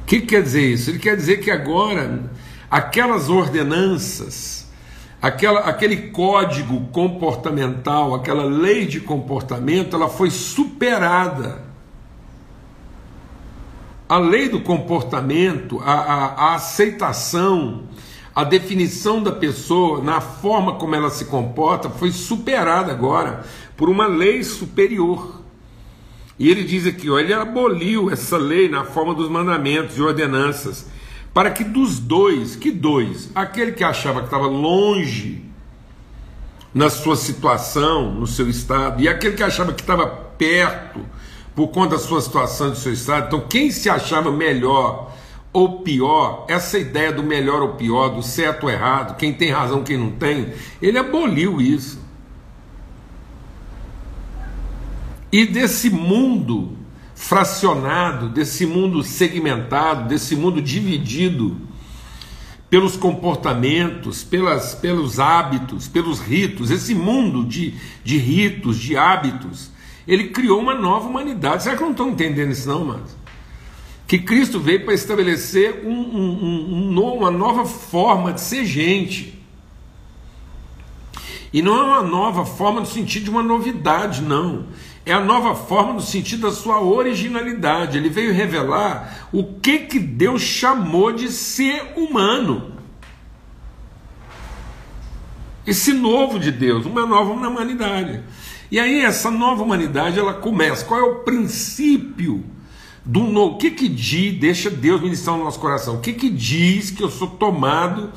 o 0.02 0.04
que 0.04 0.20
quer 0.20 0.42
dizer 0.42 0.70
isso? 0.70 0.90
Ele 0.90 0.98
quer 0.98 1.16
dizer 1.16 1.40
que 1.40 1.50
agora 1.50 2.30
aquelas 2.73 3.29
ordenanças, 3.29 4.67
aquela, 5.21 5.61
aquele 5.61 6.09
código 6.09 6.87
comportamental, 6.87 8.14
aquela 8.14 8.45
lei 8.45 8.87
de 8.87 8.99
comportamento, 8.99 9.95
ela 9.95 10.09
foi 10.09 10.31
superada. 10.31 11.71
A 14.09 14.17
lei 14.17 14.49
do 14.49 14.61
comportamento, 14.61 15.83
a, 15.85 15.93
a, 15.93 16.25
a 16.25 16.55
aceitação, 16.55 17.83
a 18.35 18.43
definição 18.43 19.23
da 19.23 19.33
pessoa 19.33 20.02
na 20.02 20.23
forma 20.23 20.76
como 20.76 20.95
ela 20.95 21.11
se 21.11 21.26
comporta 21.26 21.91
foi 21.91 22.11
superada 22.11 22.91
agora 22.91 23.45
por 23.76 23.91
uma 23.91 24.07
lei 24.07 24.43
superior. 24.43 25.43
E 26.38 26.50
ele 26.50 26.64
diz 26.64 26.87
aqui, 26.87 27.11
ó, 27.11 27.19
ele 27.19 27.35
aboliu 27.35 28.11
essa 28.11 28.38
lei 28.38 28.67
na 28.67 28.83
forma 28.83 29.14
dos 29.14 29.29
mandamentos 29.29 29.99
e 29.99 30.00
ordenanças 30.00 30.91
para 31.34 31.50
que 31.50 31.64
dos 31.64 31.98
dois, 31.98 32.56
que 32.56 32.70
dois, 32.70 33.30
aquele 33.34 33.72
que 33.72 33.82
achava 33.82 34.20
que 34.20 34.26
estava 34.26 34.46
longe 34.46 35.42
na 36.74 36.90
sua 36.90 37.16
situação, 37.16 38.12
no 38.12 38.26
seu 38.26 38.48
estado, 38.48 39.02
e 39.02 39.08
aquele 39.08 39.36
que 39.36 39.42
achava 39.42 39.72
que 39.72 39.80
estava 39.80 40.06
perto 40.06 41.00
por 41.54 41.68
conta 41.68 41.96
da 41.96 42.02
sua 42.02 42.20
situação, 42.20 42.70
do 42.70 42.76
seu 42.76 42.92
estado, 42.92 43.26
então 43.26 43.48
quem 43.48 43.70
se 43.70 43.88
achava 43.88 44.30
melhor 44.30 45.12
ou 45.52 45.80
pior, 45.80 46.46
essa 46.48 46.78
ideia 46.78 47.12
do 47.12 47.22
melhor 47.22 47.60
ou 47.60 47.74
pior, 47.74 48.08
do 48.08 48.22
certo 48.22 48.64
ou 48.64 48.70
errado, 48.70 49.16
quem 49.16 49.34
tem 49.34 49.50
razão, 49.50 49.84
quem 49.84 49.98
não 49.98 50.12
tem, 50.12 50.52
ele 50.80 50.96
aboliu 50.96 51.60
isso. 51.60 52.00
E 55.30 55.46
desse 55.46 55.90
mundo 55.90 56.76
fracionado, 57.23 58.29
desse 58.29 58.67
mundo 58.67 59.05
segmentado, 59.05 60.09
desse 60.09 60.35
mundo 60.35 60.61
dividido 60.61 61.57
pelos 62.69 62.97
comportamentos, 62.97 64.25
pelas, 64.25 64.75
pelos 64.75 65.21
hábitos, 65.21 65.87
pelos 65.87 66.19
ritos, 66.19 66.71
esse 66.71 66.95
mundo 66.95 67.45
de, 67.45 67.75
de 68.02 68.19
ritos, 68.19 68.76
de 68.76 68.97
hábitos, 68.97 69.71
ele 70.07 70.31
criou 70.31 70.61
uma 70.61 70.75
nova 70.75 71.09
humanidade. 71.09 71.62
Será 71.62 71.76
que 71.76 71.83
não 71.83 71.93
estão 71.93 72.11
entendendo 72.11 72.50
isso, 72.50 72.69
não, 72.69 72.85
mas 72.85 73.17
Que 74.09 74.19
Cristo 74.19 74.59
veio 74.59 74.85
para 74.85 74.93
estabelecer 74.93 75.87
um, 75.87 75.91
um, 75.91 76.93
um, 76.93 77.17
uma 77.17 77.31
nova 77.31 77.64
forma 77.64 78.33
de 78.33 78.41
ser 78.41 78.64
gente. 78.64 79.41
E 81.52 81.62
não 81.62 81.79
é 81.79 81.83
uma 81.85 82.02
nova 82.02 82.45
forma 82.45 82.81
no 82.81 82.87
sentido 82.87 83.25
de 83.25 83.31
uma 83.31 83.43
novidade, 83.45 84.23
não 84.23 84.67
é 85.04 85.12
a 85.12 85.21
nova 85.21 85.54
forma 85.54 85.94
no 85.94 86.00
sentido 86.00 86.42
da 86.42 86.52
sua 86.52 86.80
originalidade. 86.80 87.99
Ele 87.99 88.09
veio 88.09 88.32
revelar 88.32 89.28
o 89.32 89.44
que, 89.61 89.80
que 89.80 89.99
Deus 89.99 90.42
chamou 90.42 91.12
de 91.12 91.28
ser 91.30 91.94
humano. 91.97 92.73
Esse 95.66 95.92
novo 95.92 96.38
de 96.38 96.50
Deus, 96.50 96.87
uma 96.87 97.06
nova 97.06 97.32
humanidade. 97.32 98.23
E 98.71 98.78
aí 98.78 99.00
essa 99.00 99.30
nova 99.30 99.62
humanidade 99.62 100.18
ela 100.18 100.35
começa. 100.35 100.85
Qual 100.85 100.99
é 100.99 101.02
o 101.02 101.16
princípio 101.21 102.44
do 103.04 103.21
novo? 103.25 103.56
O 103.56 103.59
que 103.59 103.73
que 103.73 103.88
diz? 103.88 104.38
Deixa 104.38 104.71
Deus 104.71 105.00
ministrar 105.00 105.37
no 105.37 105.44
nosso 105.44 105.59
coração. 105.59 105.97
O 105.97 106.00
que 106.00 106.12
que 106.12 106.30
diz 106.30 106.90
que 106.90 107.02
eu 107.02 107.11
sou 107.11 107.28
tomado 107.28 108.12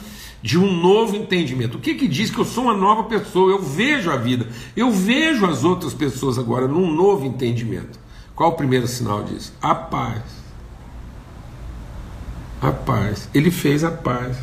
de 0.46 0.60
um 0.60 0.72
novo 0.72 1.16
entendimento. 1.16 1.80
O 1.80 1.82
que, 1.82 1.96
que 1.96 2.08
diz 2.08 2.30
que 2.30 2.38
eu 2.38 2.46
sou 2.46 2.66
uma 2.66 2.78
nova 2.78 3.06
pessoa? 3.06 3.50
Eu 3.50 3.64
vejo 3.64 4.12
a 4.12 4.16
vida, 4.16 4.48
eu 4.78 4.92
vejo 4.92 5.44
as 5.44 5.64
outras 5.64 5.92
pessoas 5.92 6.38
agora 6.38 6.68
num 6.68 6.94
novo 6.94 7.25
entendimento. 7.25 7.98
Qual 8.36 8.52
o 8.52 8.56
primeiro 8.56 8.86
sinal 8.86 9.24
disso? 9.24 9.52
A 9.60 9.74
paz. 9.74 10.22
A 12.62 12.70
paz. 12.72 13.28
Ele 13.34 13.50
fez 13.50 13.84
a 13.84 13.90
paz. 13.90 14.38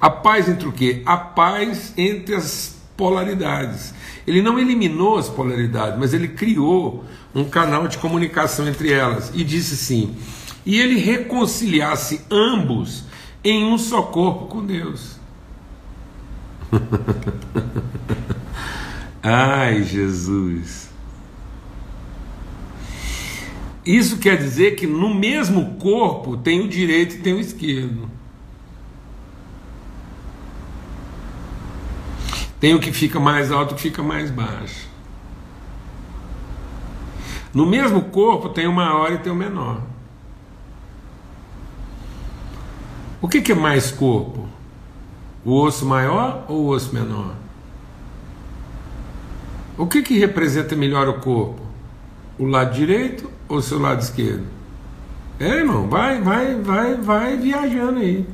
A 0.00 0.10
paz 0.10 0.48
entre 0.48 0.66
o 0.66 0.72
quê? 0.72 1.02
A 1.06 1.16
paz 1.16 1.94
entre 1.96 2.34
as 2.34 2.76
polaridades. 2.96 3.94
Ele 4.26 4.42
não 4.42 4.58
eliminou 4.58 5.18
as 5.18 5.28
polaridades, 5.28 5.96
mas 6.00 6.14
ele 6.14 6.26
criou 6.26 7.04
um 7.32 7.44
canal 7.44 7.86
de 7.86 7.96
comunicação 7.98 8.66
entre 8.66 8.92
elas 8.92 9.30
e 9.32 9.44
disse 9.44 9.74
assim: 9.74 10.16
e 10.66 10.80
ele 10.80 10.98
reconciliasse 10.98 12.22
ambos 12.28 13.04
em 13.50 13.64
um 13.64 13.78
só 13.78 14.02
corpo 14.02 14.46
com 14.46 14.66
Deus. 14.66 15.16
Ai, 19.22 19.84
Jesus. 19.84 20.90
Isso 23.84 24.18
quer 24.18 24.36
dizer 24.36 24.74
que 24.74 24.86
no 24.86 25.14
mesmo 25.14 25.76
corpo 25.76 26.36
tem 26.36 26.60
o 26.60 26.68
direito 26.68 27.14
e 27.14 27.20
tem 27.20 27.34
o 27.34 27.40
esquerdo. 27.40 28.10
Tem 32.58 32.74
o 32.74 32.80
que 32.80 32.92
fica 32.92 33.20
mais 33.20 33.52
alto 33.52 33.70
e 33.70 33.74
o 33.74 33.76
que 33.76 33.82
fica 33.82 34.02
mais 34.02 34.28
baixo. 34.28 34.88
No 37.54 37.64
mesmo 37.64 38.02
corpo 38.06 38.48
tem 38.48 38.66
o 38.66 38.72
maior 38.72 39.12
e 39.12 39.18
tem 39.18 39.32
o 39.32 39.36
menor. 39.36 39.82
O 43.26 43.28
que, 43.28 43.42
que 43.42 43.50
é 43.50 43.56
mais 43.56 43.90
corpo? 43.90 44.46
O 45.44 45.60
osso 45.60 45.84
maior 45.84 46.44
ou 46.46 46.60
o 46.60 46.68
osso 46.68 46.94
menor? 46.94 47.34
O 49.76 49.84
que, 49.84 50.00
que 50.00 50.16
representa 50.16 50.76
melhor 50.76 51.08
o 51.08 51.14
corpo? 51.14 51.60
O 52.38 52.44
lado 52.44 52.72
direito 52.72 53.28
ou 53.48 53.56
o 53.56 53.62
seu 53.62 53.80
lado 53.80 54.00
esquerdo? 54.00 54.46
É, 55.40 55.56
irmão, 55.56 55.88
vai, 55.88 56.20
vai, 56.20 56.54
vai, 56.54 56.94
vai 56.94 57.36
viajando 57.36 57.98
aí. 57.98 58.24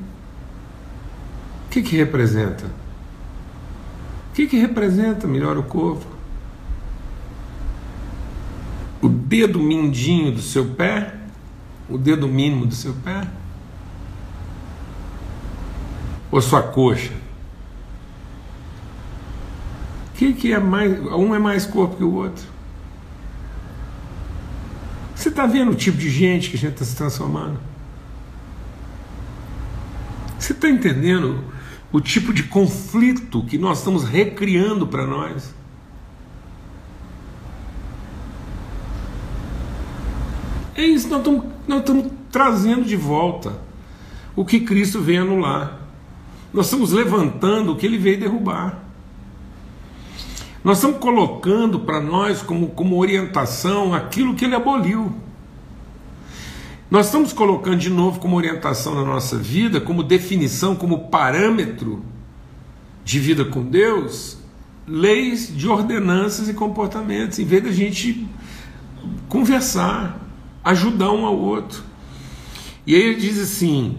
O 1.66 1.70
que, 1.70 1.80
que 1.80 1.96
representa? 1.96 2.66
O 2.66 4.34
que, 4.34 4.46
que 4.46 4.58
representa 4.58 5.26
melhor 5.26 5.56
o 5.56 5.62
corpo? 5.62 6.04
O 9.00 9.08
dedo 9.08 9.58
mindinho 9.58 10.32
do 10.32 10.42
seu 10.42 10.66
pé? 10.66 11.14
O 11.88 11.96
dedo 11.96 12.28
mínimo 12.28 12.66
do 12.66 12.74
seu 12.74 12.92
pé? 12.92 13.26
Ou 16.32 16.40
sua 16.40 16.62
coxa? 16.62 17.12
O 20.08 20.16
que, 20.16 20.32
que 20.32 20.52
é 20.52 20.58
mais. 20.58 20.98
Um 21.12 21.34
é 21.34 21.38
mais 21.38 21.66
corpo 21.66 21.96
que 21.96 22.04
o 22.04 22.14
outro. 22.14 22.44
Você 25.14 25.28
está 25.28 25.46
vendo 25.46 25.70
o 25.70 25.74
tipo 25.74 25.98
de 25.98 26.10
gente 26.10 26.50
que 26.50 26.56
a 26.56 26.58
gente 26.58 26.72
está 26.72 26.84
se 26.84 26.96
transformando? 26.96 27.60
Você 30.38 30.52
está 30.52 30.68
entendendo 30.68 31.44
o 31.92 32.00
tipo 32.00 32.32
de 32.32 32.44
conflito 32.44 33.44
que 33.44 33.58
nós 33.58 33.78
estamos 33.78 34.02
recriando 34.02 34.86
para 34.86 35.06
nós? 35.06 35.54
É 40.74 40.84
isso, 40.84 41.08
nós 41.08 41.18
estamos, 41.18 41.44
nós 41.68 41.80
estamos 41.80 42.12
trazendo 42.30 42.84
de 42.84 42.96
volta 42.96 43.52
o 44.34 44.44
que 44.44 44.60
Cristo 44.60 45.00
veio 45.00 45.22
anular. 45.22 45.81
Nós 46.52 46.66
estamos 46.66 46.92
levantando 46.92 47.72
o 47.72 47.76
que 47.76 47.86
ele 47.86 47.98
veio 47.98 48.20
derrubar. 48.20 48.84
Nós 50.62 50.78
estamos 50.78 50.98
colocando 50.98 51.80
para 51.80 52.00
nós 52.00 52.42
como, 52.42 52.68
como 52.68 52.98
orientação 52.98 53.94
aquilo 53.94 54.34
que 54.34 54.44
ele 54.44 54.54
aboliu. 54.54 55.12
Nós 56.90 57.06
estamos 57.06 57.32
colocando 57.32 57.78
de 57.78 57.90
novo 57.90 58.20
como 58.20 58.36
orientação 58.36 58.94
na 58.94 59.04
nossa 59.04 59.36
vida, 59.38 59.80
como 59.80 60.02
definição, 60.02 60.76
como 60.76 61.08
parâmetro, 61.08 62.04
de 63.04 63.18
vida 63.18 63.44
com 63.44 63.62
Deus 63.62 64.42
leis 64.86 65.54
de 65.54 65.68
ordenanças 65.68 66.48
e 66.48 66.54
comportamentos, 66.54 67.38
em 67.38 67.44
vez 67.44 67.62
da 67.62 67.72
gente 67.72 68.26
conversar, 69.28 70.20
ajudar 70.64 71.10
um 71.12 71.24
ao 71.24 71.36
outro. 71.36 71.82
E 72.86 72.94
aí 72.94 73.02
ele 73.02 73.20
diz 73.20 73.38
assim: 73.38 73.96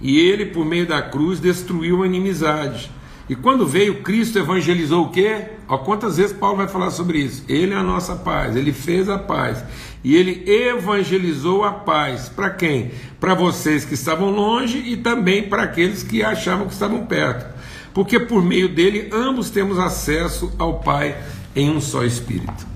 e 0.00 0.18
ele, 0.18 0.46
por 0.46 0.64
meio 0.64 0.86
da 0.86 1.02
cruz, 1.02 1.40
destruiu 1.40 2.02
a 2.02 2.06
inimizade. 2.06 2.90
E 3.28 3.34
quando 3.34 3.66
veio 3.66 4.02
Cristo, 4.02 4.38
evangelizou 4.38 5.06
o 5.06 5.10
quê? 5.10 5.46
Ó, 5.66 5.78
quantas 5.78 6.18
vezes 6.18 6.36
Paulo 6.36 6.58
vai 6.58 6.68
falar 6.68 6.90
sobre 6.90 7.18
isso? 7.18 7.42
Ele 7.48 7.72
é 7.72 7.76
a 7.76 7.82
nossa 7.82 8.16
paz, 8.16 8.54
ele 8.54 8.72
fez 8.72 9.08
a 9.08 9.18
paz. 9.18 9.64
E 10.02 10.14
ele 10.14 10.44
evangelizou 10.46 11.64
a 11.64 11.72
paz. 11.72 12.28
Para 12.28 12.50
quem? 12.50 12.90
Para 13.18 13.34
vocês 13.34 13.84
que 13.86 13.94
estavam 13.94 14.30
longe 14.30 14.76
e 14.76 14.98
também 14.98 15.48
para 15.48 15.62
aqueles 15.62 16.02
que 16.02 16.22
achavam 16.22 16.66
que 16.66 16.74
estavam 16.74 17.06
perto. 17.06 17.54
Porque 17.94 18.20
por 18.20 18.42
meio 18.42 18.68
dele 18.68 19.08
ambos 19.10 19.48
temos 19.48 19.78
acesso 19.78 20.52
ao 20.58 20.80
Pai 20.80 21.16
em 21.56 21.70
um 21.70 21.80
só 21.80 22.04
Espírito. 22.04 22.66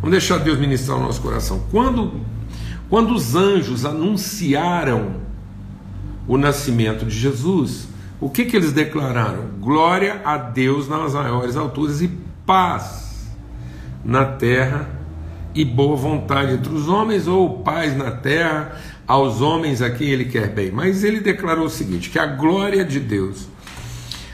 Vamos 0.00 0.10
deixar 0.10 0.38
Deus 0.38 0.58
ministrar 0.58 0.98
o 0.98 1.02
nosso 1.02 1.22
coração. 1.22 1.64
Quando, 1.70 2.20
quando 2.90 3.14
os 3.14 3.34
anjos 3.34 3.86
anunciaram 3.86 5.22
o 6.26 6.36
nascimento 6.36 7.04
de 7.04 7.18
Jesus, 7.18 7.88
o 8.20 8.30
que, 8.30 8.44
que 8.44 8.56
eles 8.56 8.72
declararam? 8.72 9.50
Glória 9.60 10.22
a 10.24 10.36
Deus 10.36 10.88
nas 10.88 11.14
maiores 11.14 11.56
alturas 11.56 12.00
e 12.00 12.08
paz 12.46 13.28
na 14.04 14.24
terra 14.24 14.88
e 15.54 15.64
boa 15.64 15.96
vontade 15.96 16.52
entre 16.54 16.72
os 16.72 16.88
homens, 16.88 17.28
ou 17.28 17.58
paz 17.60 17.96
na 17.96 18.10
terra 18.10 18.76
aos 19.06 19.40
homens 19.40 19.80
a 19.80 19.90
quem 19.90 20.08
ele 20.08 20.24
quer 20.24 20.48
bem. 20.48 20.70
Mas 20.70 21.04
ele 21.04 21.20
declarou 21.20 21.66
o 21.66 21.70
seguinte: 21.70 22.10
que 22.10 22.18
a 22.18 22.26
glória 22.26 22.84
de 22.84 22.98
Deus, 22.98 23.48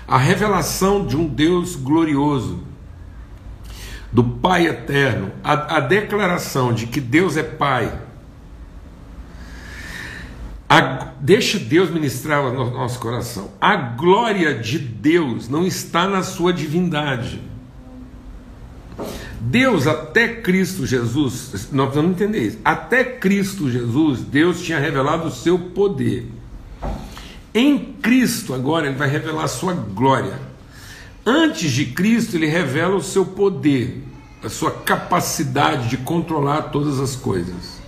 a 0.09 0.17
revelação 0.17 1.07
de 1.07 1.17
um 1.17 1.27
Deus 1.27 1.77
glorioso, 1.77 2.61
do 4.13 4.25
Pai 4.25 4.67
eterno, 4.67 5.31
a, 5.45 5.77
a 5.77 5.81
declaração 5.81 6.73
de 6.73 6.87
que 6.87 7.01
Deus 7.01 7.37
é 7.37 7.43
Pai, 7.43 7.93
a, 10.73 11.15
deixa 11.21 11.59
Deus 11.59 11.91
ministrar 11.91 12.45
no 12.53 12.71
nosso 12.71 13.01
coração. 13.01 13.51
A 13.61 13.75
glória 13.75 14.55
de 14.55 14.79
Deus 14.79 15.49
não 15.49 15.67
está 15.67 16.07
na 16.07 16.23
sua 16.23 16.53
divindade. 16.53 17.43
Deus, 19.41 19.89
até 19.89 20.29
Cristo 20.29 20.87
Jesus, 20.87 21.69
nós 21.73 21.89
precisamos 21.89 22.13
entender 22.13 22.47
isso. 22.47 22.59
Até 22.65 23.03
Cristo 23.03 23.69
Jesus, 23.69 24.21
Deus 24.21 24.63
tinha 24.63 24.79
revelado 24.79 25.27
o 25.27 25.33
seu 25.33 25.59
poder. 25.59 26.31
Em 27.53 27.93
Cristo, 28.01 28.55
agora, 28.55 28.87
Ele 28.87 28.97
vai 28.97 29.09
revelar 29.09 29.47
a 29.47 29.49
sua 29.49 29.73
glória. 29.73 30.39
Antes 31.27 31.73
de 31.73 31.87
Cristo, 31.87 32.37
Ele 32.37 32.47
revela 32.47 32.95
o 32.95 33.03
seu 33.03 33.27
poder, 33.27 34.05
a 34.41 34.49
sua 34.49 34.71
capacidade 34.71 35.89
de 35.89 35.97
controlar 35.97 36.71
todas 36.71 37.01
as 37.01 37.17
coisas. 37.17 37.80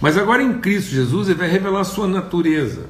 Mas 0.00 0.16
agora 0.16 0.42
em 0.42 0.58
Cristo 0.58 0.90
Jesus, 0.90 1.28
Ele 1.28 1.38
vai 1.38 1.48
revelar 1.48 1.80
a 1.80 1.84
sua 1.84 2.06
natureza. 2.06 2.86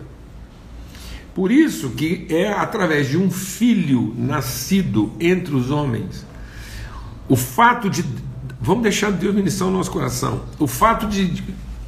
Por 1.35 1.53
isso 1.53 1.91
que 1.91 2.27
é 2.31 2.53
através 2.53 3.09
de 3.09 3.19
um 3.19 3.31
filho 3.31 4.15
nascido 4.17 5.13
entre 5.21 5.55
os 5.55 5.71
homens 5.71 6.27
o 7.29 7.37
fato 7.37 7.91
de. 7.91 8.05
Vamos 8.61 8.83
deixar 8.83 9.13
Deus 9.13 9.35
ministrar 9.35 9.69
o 9.69 9.73
nosso 9.73 9.91
coração. 9.91 10.43
O 10.59 10.67
fato 10.67 11.07
de 11.07 11.43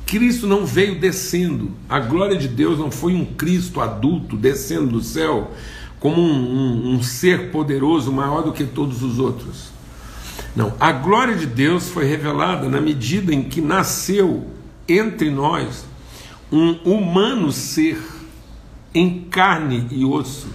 Cristo 0.05 0.47
não 0.47 0.65
veio 0.65 0.99
descendo, 0.99 1.71
a 1.89 1.99
glória 1.99 2.37
de 2.37 2.49
Deus 2.49 2.79
não 2.79 2.91
foi 2.91 3.15
um 3.15 3.25
Cristo 3.25 3.81
adulto 3.81 4.37
descendo 4.37 4.87
do 4.87 5.03
céu 5.03 5.53
como 5.99 6.21
um, 6.21 6.33
um, 6.33 6.95
um 6.95 7.03
ser 7.03 7.51
poderoso 7.51 8.13
maior 8.13 8.43
do 8.43 8.53
que 8.53 8.65
todos 8.65 9.03
os 9.03 9.19
outros. 9.19 9.71
Não, 10.55 10.75
a 10.79 10.93
glória 10.93 11.35
de 11.35 11.47
Deus 11.47 11.89
foi 11.89 12.07
revelada 12.07 12.69
na 12.69 12.81
medida 12.81 13.35
em 13.35 13.43
que 13.43 13.61
nasceu 13.61 14.47
entre 14.89 15.31
nós 15.31 15.85
um 16.51 16.73
humano 16.85 17.53
ser 17.53 18.01
em 18.95 19.21
carne 19.25 19.87
e 19.91 20.05
osso 20.05 20.49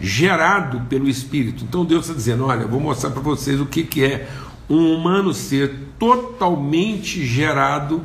gerado 0.00 0.80
pelo 0.88 1.08
Espírito. 1.08 1.64
Então 1.64 1.84
Deus 1.84 2.06
está 2.06 2.14
dizendo: 2.14 2.46
olha, 2.46 2.66
vou 2.66 2.80
mostrar 2.80 3.10
para 3.10 3.20
vocês 3.20 3.60
o 3.60 3.66
que, 3.66 3.84
que 3.84 4.04
é 4.04 4.28
um 4.68 4.94
humano 4.94 5.34
ser 5.34 5.74
totalmente 5.98 7.24
gerado 7.26 8.02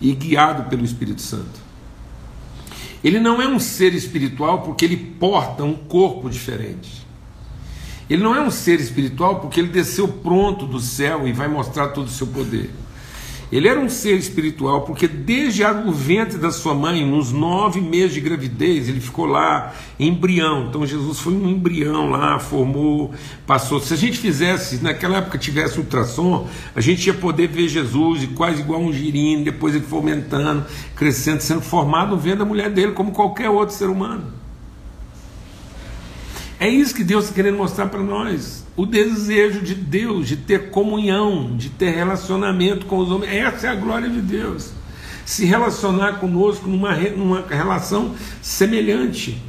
e 0.00 0.12
guiado 0.12 0.70
pelo 0.70 0.84
Espírito 0.84 1.20
Santo. 1.20 1.60
Ele 3.02 3.18
não 3.18 3.40
é 3.40 3.48
um 3.48 3.58
ser 3.58 3.94
espiritual 3.94 4.62
porque 4.62 4.84
ele 4.84 4.96
porta 4.96 5.64
um 5.64 5.74
corpo 5.74 6.28
diferente. 6.28 7.06
Ele 8.08 8.22
não 8.22 8.34
é 8.34 8.40
um 8.40 8.50
ser 8.50 8.80
espiritual 8.80 9.40
porque 9.40 9.60
ele 9.60 9.68
desceu 9.68 10.08
pronto 10.08 10.66
do 10.66 10.80
céu 10.80 11.28
e 11.28 11.32
vai 11.32 11.48
mostrar 11.48 11.88
todo 11.88 12.06
o 12.06 12.10
seu 12.10 12.26
poder. 12.26 12.70
Ele 13.52 13.66
era 13.66 13.80
um 13.80 13.88
ser 13.88 14.16
espiritual, 14.16 14.82
porque 14.82 15.08
desde 15.08 15.64
o 15.64 15.90
ventre 15.90 16.38
da 16.38 16.52
sua 16.52 16.72
mãe, 16.72 17.04
nos 17.04 17.32
nove 17.32 17.80
meses 17.80 18.14
de 18.14 18.20
gravidez, 18.20 18.88
ele 18.88 19.00
ficou 19.00 19.26
lá, 19.26 19.74
embrião. 19.98 20.68
Então 20.68 20.86
Jesus 20.86 21.18
foi 21.18 21.32
um 21.32 21.48
embrião 21.48 22.10
lá, 22.10 22.38
formou, 22.38 23.12
passou. 23.46 23.80
Se 23.80 23.92
a 23.92 23.96
gente 23.96 24.18
fizesse, 24.18 24.82
naquela 24.82 25.18
época 25.18 25.36
tivesse 25.36 25.78
ultrassom, 25.78 26.48
a 26.76 26.80
gente 26.80 27.06
ia 27.06 27.14
poder 27.14 27.48
ver 27.48 27.68
Jesus 27.68 28.28
quase 28.36 28.60
igual 28.60 28.80
um 28.80 28.92
girino, 28.92 29.44
depois 29.44 29.74
ele 29.74 29.84
fomentando, 29.84 30.64
crescendo, 30.94 31.40
sendo 31.40 31.60
formado 31.60 32.16
ventre 32.16 32.38
da 32.38 32.44
mulher 32.44 32.70
dele, 32.70 32.92
como 32.92 33.10
qualquer 33.10 33.50
outro 33.50 33.74
ser 33.74 33.88
humano. 33.88 34.39
É 36.60 36.68
isso 36.68 36.94
que 36.94 37.02
Deus 37.02 37.24
está 37.24 37.34
querendo 37.34 37.56
mostrar 37.56 37.86
para 37.86 38.02
nós. 38.02 38.66
O 38.76 38.84
desejo 38.84 39.62
de 39.62 39.74
Deus 39.74 40.28
de 40.28 40.36
ter 40.36 40.68
comunhão, 40.68 41.56
de 41.56 41.70
ter 41.70 41.88
relacionamento 41.88 42.84
com 42.84 42.98
os 42.98 43.10
homens. 43.10 43.32
Essa 43.32 43.68
é 43.68 43.70
a 43.70 43.74
glória 43.74 44.10
de 44.10 44.20
Deus. 44.20 44.70
Se 45.24 45.46
relacionar 45.46 46.18
conosco 46.18 46.68
numa, 46.68 46.94
numa 46.94 47.46
relação 47.48 48.14
semelhante. 48.42 49.42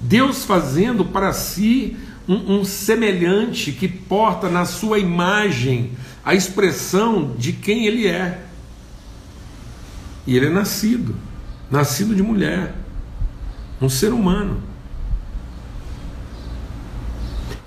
Deus 0.00 0.42
fazendo 0.42 1.04
para 1.04 1.34
si 1.34 1.98
um, 2.26 2.60
um 2.60 2.64
semelhante 2.64 3.72
que 3.72 3.86
porta 3.86 4.48
na 4.48 4.64
sua 4.64 4.98
imagem 4.98 5.92
a 6.24 6.34
expressão 6.34 7.34
de 7.36 7.52
quem 7.52 7.84
ele 7.84 8.06
é. 8.06 8.40
E 10.26 10.34
ele 10.34 10.46
é 10.46 10.50
nascido, 10.50 11.14
nascido 11.70 12.14
de 12.14 12.22
mulher, 12.22 12.74
um 13.82 13.90
ser 13.90 14.14
humano. 14.14 14.71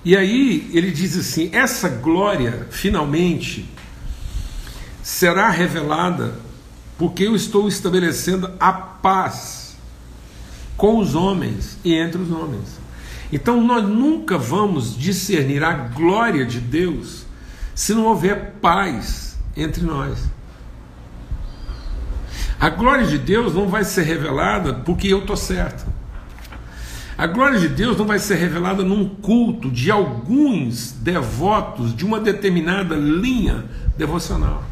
E 0.06 0.16
aí 0.16 0.70
ele 0.72 0.92
diz 0.92 1.18
assim: 1.18 1.50
essa 1.52 1.90
glória 1.90 2.68
finalmente 2.70 3.68
será 5.02 5.50
revelada 5.50 6.36
porque 6.96 7.24
eu 7.24 7.36
estou 7.36 7.68
estabelecendo 7.68 8.52
a 8.60 8.72
paz 8.72 9.76
com 10.78 11.00
os 11.00 11.16
homens 11.16 11.80
e 11.84 11.96
entre 11.96 12.22
os 12.22 12.32
homens. 12.32 12.80
Então 13.34 13.62
nós 13.66 13.84
nunca 13.84 14.38
vamos 14.38 14.96
discernir 14.96 15.64
a 15.64 15.74
glória 15.74 16.46
de 16.46 16.60
Deus 16.60 17.26
se 17.74 17.94
não 17.94 18.06
houver 18.06 18.54
paz 18.62 19.38
entre 19.58 19.84
nós. 19.84 20.20
A 22.60 22.70
glória 22.70 23.06
de 23.06 23.18
Deus 23.18 23.56
não 23.56 23.68
vai 23.68 23.84
ser 23.84 24.04
revelada 24.04 24.76
porque 24.76 25.08
eu 25.08 25.20
estou 25.20 25.36
certo. 25.36 25.95
A 27.18 27.28
glória 27.28 27.58
de 27.58 27.70
Deus 27.70 27.98
não 27.98 28.06
vai 28.06 28.20
ser 28.20 28.36
revelada 28.36 28.84
num 28.84 29.08
culto 29.08 29.72
de 29.72 29.90
alguns 29.90 30.92
devotos 30.92 31.96
de 31.96 32.04
uma 32.06 32.20
determinada 32.20 32.96
linha 32.96 33.64
devocional. 33.98 34.64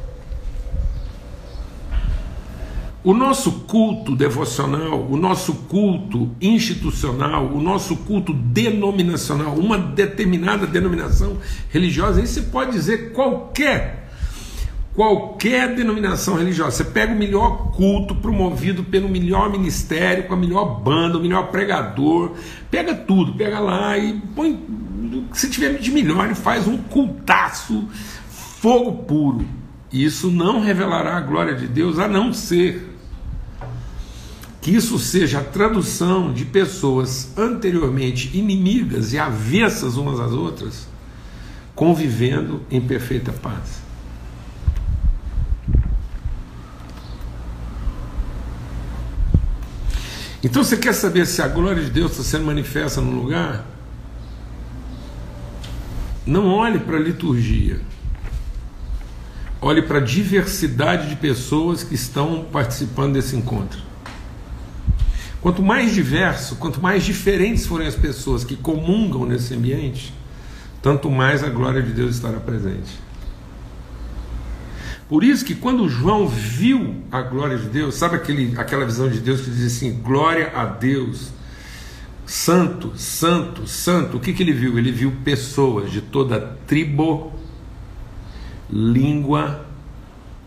O 3.01 3.13
nosso 3.13 3.51
culto 3.61 4.13
devocional, 4.15 5.07
o 5.09 5.15
nosso 5.15 5.53
culto 5.53 6.31
institucional, 6.41 7.47
o 7.47 7.61
nosso 7.61 7.97
culto 7.97 8.33
denominacional, 8.33 9.55
uma 9.55 9.77
determinada 9.77 10.67
denominação 10.67 11.37
religiosa, 11.69 12.19
aí 12.19 12.27
você 12.27 12.41
pode 12.43 12.71
dizer 12.71 13.11
qualquer 13.11 14.02
qualquer 14.95 15.75
denominação 15.75 16.35
religiosa. 16.35 16.71
Você 16.71 16.83
pega 16.85 17.13
o 17.13 17.17
melhor 17.17 17.71
culto 17.71 18.15
promovido 18.15 18.83
pelo 18.83 19.09
melhor 19.09 19.51
ministério, 19.51 20.25
com 20.25 20.33
a 20.33 20.37
melhor 20.37 20.81
banda, 20.81 21.17
o 21.17 21.21
melhor 21.21 21.49
pregador, 21.49 22.33
pega 22.69 22.93
tudo, 22.93 23.33
pega 23.33 23.59
lá 23.59 23.97
e 23.97 24.13
põe. 24.35 24.59
Se 25.33 25.49
tiver 25.49 25.77
de 25.79 25.91
melhor, 25.91 26.29
e 26.29 26.35
faz 26.35 26.67
um 26.67 26.77
cultaço, 26.77 27.87
fogo 28.29 29.03
puro. 29.03 29.45
Isso 29.91 30.31
não 30.31 30.59
revelará 30.59 31.17
a 31.17 31.21
glória 31.21 31.55
de 31.55 31.67
Deus, 31.67 31.99
a 31.99 32.07
não 32.07 32.33
ser 32.33 32.89
que 34.61 34.71
isso 34.71 34.97
seja 34.97 35.39
a 35.39 35.43
tradução 35.43 36.31
de 36.31 36.45
pessoas 36.45 37.37
anteriormente 37.37 38.35
inimigas 38.35 39.11
e 39.11 39.19
avessas 39.19 39.97
umas 39.97 40.19
às 40.19 40.31
outras, 40.31 40.87
convivendo 41.75 42.61
em 42.71 42.79
perfeita 42.79 43.33
paz. 43.33 43.82
Então 50.43 50.61
você 50.63 50.75
quer 50.75 50.93
saber 50.93 51.25
se 51.25 51.41
a 51.41 51.47
glória 51.47 51.81
de 51.81 51.89
Deus 51.89 52.11
está 52.11 52.23
sendo 52.23 52.45
manifesta 52.45 52.99
no 52.99 53.11
lugar? 53.11 53.65
Não 56.25 56.47
olhe 56.47 56.79
para 56.79 56.97
a 56.97 56.99
liturgia. 56.99 57.79
Olhe 59.61 59.81
para 59.81 59.99
a 59.99 60.01
diversidade 60.01 61.07
de 61.07 61.15
pessoas 61.15 61.83
que 61.83 61.95
estão 61.95 62.45
participando 62.51 63.13
desse 63.13 63.37
encontro. 63.37 63.81
Quanto 65.41 65.61
mais 65.61 65.93
diverso, 65.93 66.57
quanto 66.57 66.81
mais 66.81 67.03
diferentes 67.03 67.65
forem 67.65 67.87
as 67.87 67.95
pessoas 67.95 68.43
que 68.43 68.57
comungam 68.57 69.25
nesse 69.25 69.53
ambiente, 69.53 70.13
tanto 70.81 71.09
mais 71.09 71.43
a 71.43 71.49
glória 71.49 71.81
de 71.81 71.91
Deus 71.93 72.15
estará 72.15 72.39
presente. 72.41 72.99
Por 75.09 75.23
isso 75.23 75.43
que 75.43 75.53
quando 75.53 75.87
João 75.89 76.27
viu 76.27 77.03
a 77.11 77.21
glória 77.21 77.57
de 77.57 77.67
Deus, 77.67 77.95
sabe 77.95 78.15
aquele, 78.15 78.53
aquela 78.57 78.85
visão 78.85 79.09
de 79.09 79.19
Deus 79.19 79.41
que 79.41 79.51
diz 79.51 79.75
assim: 79.75 80.01
glória 80.01 80.51
a 80.55 80.65
Deus, 80.65 81.31
santo, 82.25 82.93
santo, 82.95 83.67
santo. 83.67 84.17
O 84.17 84.19
que, 84.19 84.33
que 84.33 84.43
ele 84.43 84.53
viu? 84.53 84.77
Ele 84.77 84.91
viu 84.91 85.11
pessoas 85.23 85.91
de 85.91 86.01
toda 86.01 86.57
tribo, 86.65 87.33
língua, 88.69 89.65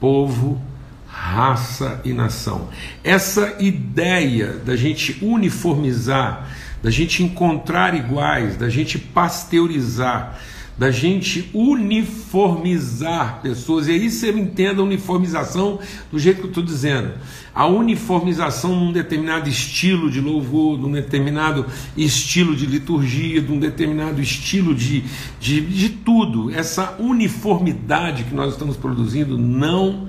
povo, 0.01 0.61
raça 1.07 2.01
e 2.05 2.13
nação. 2.13 2.69
Essa 3.03 3.57
ideia 3.59 4.53
da 4.65 4.77
gente 4.77 5.19
uniformizar, 5.23 6.49
da 6.83 6.91
gente 6.91 7.23
encontrar 7.23 7.95
iguais, 7.95 8.57
da 8.57 8.69
gente 8.69 8.99
pasteurizar, 8.99 10.39
da 10.79 10.91
gente 10.91 11.49
uniformizar 11.55 13.41
pessoas. 13.41 13.89
E 13.89 13.93
aí 13.93 14.11
você 14.11 14.31
entenda 14.31 14.83
a 14.83 14.85
uniformização 14.85 15.79
do 16.13 16.19
jeito 16.19 16.39
que 16.39 16.45
eu 16.45 16.49
estou 16.49 16.63
dizendo. 16.63 17.13
A 17.55 17.67
uniformização 17.67 18.77
num 18.77 18.93
determinado 18.93 19.49
estilo 19.49 20.11
de 20.11 20.21
louvor, 20.21 20.79
num 20.79 20.93
determinado 20.93 21.65
estilo 21.97 22.55
de 22.55 22.67
liturgia, 22.67 23.41
num 23.41 23.59
determinado 23.59 24.21
estilo 24.21 24.75
de, 24.75 25.05
de, 25.41 25.61
de 25.63 25.89
tudo. 25.89 26.51
Essa 26.51 26.97
uniformidade 26.99 28.25
que 28.25 28.35
nós 28.35 28.53
estamos 28.53 28.77
produzindo 28.77 29.39
não 29.39 30.09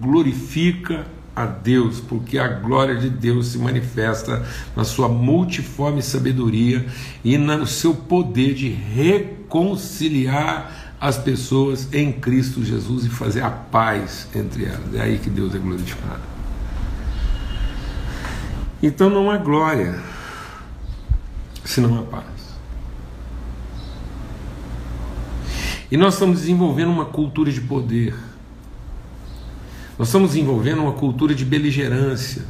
glorifica 0.00 1.06
a 1.34 1.46
Deus, 1.46 2.00
porque 2.00 2.36
a 2.36 2.48
glória 2.48 2.96
de 2.96 3.08
Deus 3.08 3.46
se 3.46 3.58
manifesta 3.58 4.44
na 4.76 4.82
sua 4.82 5.08
multiforme 5.08 6.02
sabedoria 6.02 6.84
e 7.24 7.38
no 7.38 7.66
seu 7.66 7.94
poder 7.94 8.54
de 8.54 8.68
reconciliar 9.50 10.94
as 11.00 11.18
pessoas 11.18 11.92
em 11.92 12.12
Cristo 12.12 12.64
Jesus 12.64 13.04
e 13.04 13.08
fazer 13.08 13.42
a 13.42 13.50
paz 13.50 14.28
entre 14.34 14.64
elas. 14.64 14.94
É 14.94 15.00
aí 15.00 15.18
que 15.18 15.28
Deus 15.28 15.54
é 15.54 15.58
glorificado. 15.58 16.22
Então 18.82 19.10
não 19.10 19.30
há 19.30 19.36
glória 19.36 19.98
se 21.64 21.80
não 21.80 21.98
há 21.98 22.02
paz. 22.02 22.24
E 25.90 25.96
nós 25.96 26.14
estamos 26.14 26.40
desenvolvendo 26.40 26.90
uma 26.90 27.06
cultura 27.06 27.50
de 27.50 27.60
poder 27.60 28.14
nós 30.00 30.08
estamos 30.08 30.34
envolvendo 30.34 30.80
uma 30.80 30.94
cultura 30.94 31.34
de 31.34 31.44
beligerância. 31.44 32.42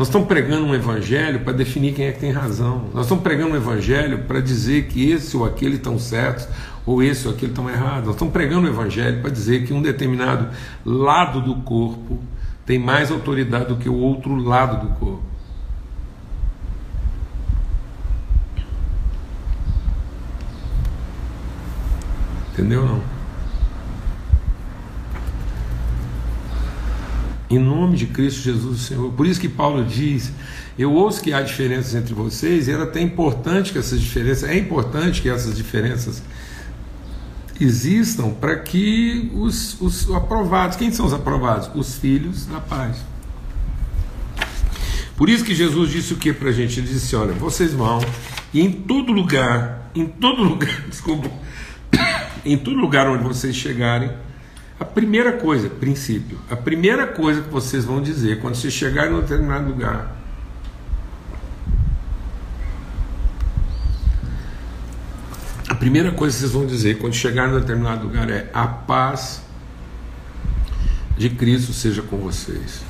Nós 0.00 0.08
estamos 0.08 0.28
pregando 0.28 0.64
um 0.64 0.74
evangelho 0.74 1.40
para 1.40 1.52
definir 1.52 1.92
quem 1.92 2.06
é 2.06 2.12
que 2.12 2.20
tem 2.20 2.32
razão. 2.32 2.86
Nós 2.94 3.02
estamos 3.02 3.22
pregando 3.22 3.52
um 3.52 3.56
evangelho 3.56 4.20
para 4.20 4.40
dizer 4.40 4.86
que 4.86 5.10
esse 5.10 5.36
ou 5.36 5.44
aquele 5.44 5.74
estão 5.74 5.98
certos 5.98 6.48
ou 6.86 7.02
esse 7.02 7.28
ou 7.28 7.34
aquele 7.34 7.52
estão 7.52 7.68
errados. 7.68 8.06
Nós 8.06 8.14
estamos 8.14 8.32
pregando 8.32 8.66
o 8.66 8.70
evangelho 8.70 9.20
para 9.20 9.28
dizer 9.28 9.66
que 9.66 9.74
um 9.74 9.82
determinado 9.82 10.48
lado 10.86 11.42
do 11.42 11.56
corpo 11.56 12.18
tem 12.64 12.78
mais 12.78 13.10
autoridade 13.10 13.66
do 13.66 13.76
que 13.76 13.90
o 13.90 13.94
outro 13.94 14.34
lado 14.36 14.88
do 14.88 14.94
corpo. 14.94 15.22
Entendeu 22.54 22.86
não? 22.86 23.19
Em 27.50 27.58
nome 27.58 27.96
de 27.96 28.06
Cristo 28.06 28.42
Jesus, 28.42 28.82
Senhor. 28.82 29.12
Por 29.12 29.26
isso 29.26 29.40
que 29.40 29.48
Paulo 29.48 29.84
diz: 29.84 30.32
Eu 30.78 30.92
ouço 30.92 31.20
que 31.20 31.32
há 31.32 31.42
diferenças 31.42 31.96
entre 31.96 32.14
vocês, 32.14 32.68
e 32.68 32.70
era 32.70 32.84
até 32.84 33.00
importante 33.00 33.72
que 33.72 33.78
essas 33.78 34.00
diferenças, 34.00 34.48
é 34.48 34.56
importante 34.56 35.20
que 35.20 35.28
essas 35.28 35.56
diferenças 35.56 36.22
existam 37.60 38.30
para 38.30 38.56
que 38.56 39.30
os, 39.34 39.80
os 39.80 40.10
aprovados, 40.12 40.76
quem 40.76 40.92
são 40.92 41.04
os 41.04 41.12
aprovados? 41.12 41.68
Os 41.74 41.96
filhos 41.96 42.46
da 42.46 42.60
paz. 42.60 42.98
Por 45.16 45.28
isso 45.28 45.44
que 45.44 45.54
Jesus 45.54 45.90
disse 45.90 46.14
o 46.14 46.16
que 46.16 46.32
para 46.32 46.50
a 46.50 46.52
gente? 46.52 46.78
Ele 46.78 46.86
disse: 46.86 47.16
Olha, 47.16 47.32
vocês 47.32 47.74
vão, 47.74 47.98
e 48.54 48.60
em 48.60 48.70
todo 48.70 49.12
lugar, 49.12 49.90
em 49.92 50.06
todo 50.06 50.42
lugar, 50.44 50.82
desculpa, 50.88 51.28
em 52.46 52.56
todo 52.56 52.76
lugar 52.76 53.08
onde 53.08 53.24
vocês 53.24 53.56
chegarem, 53.56 54.10
a 54.80 54.84
primeira 54.86 55.34
coisa, 55.34 55.68
princípio, 55.68 56.38
a 56.50 56.56
primeira 56.56 57.06
coisa 57.06 57.42
que 57.42 57.50
vocês 57.50 57.84
vão 57.84 58.00
dizer 58.00 58.40
quando 58.40 58.54
vocês 58.54 58.72
chegarem 58.72 59.14
em 59.14 59.20
determinado 59.20 59.68
lugar, 59.68 60.16
a 65.68 65.74
primeira 65.74 66.10
coisa 66.12 66.34
que 66.34 66.40
vocês 66.40 66.52
vão 66.52 66.66
dizer 66.66 66.96
quando 66.96 67.12
chegarem 67.12 67.54
em 67.54 67.60
determinado 67.60 68.06
lugar 68.06 68.30
é: 68.30 68.50
a 68.54 68.66
paz 68.66 69.42
de 71.18 71.28
Cristo 71.28 71.74
seja 71.74 72.00
com 72.00 72.16
vocês. 72.16 72.80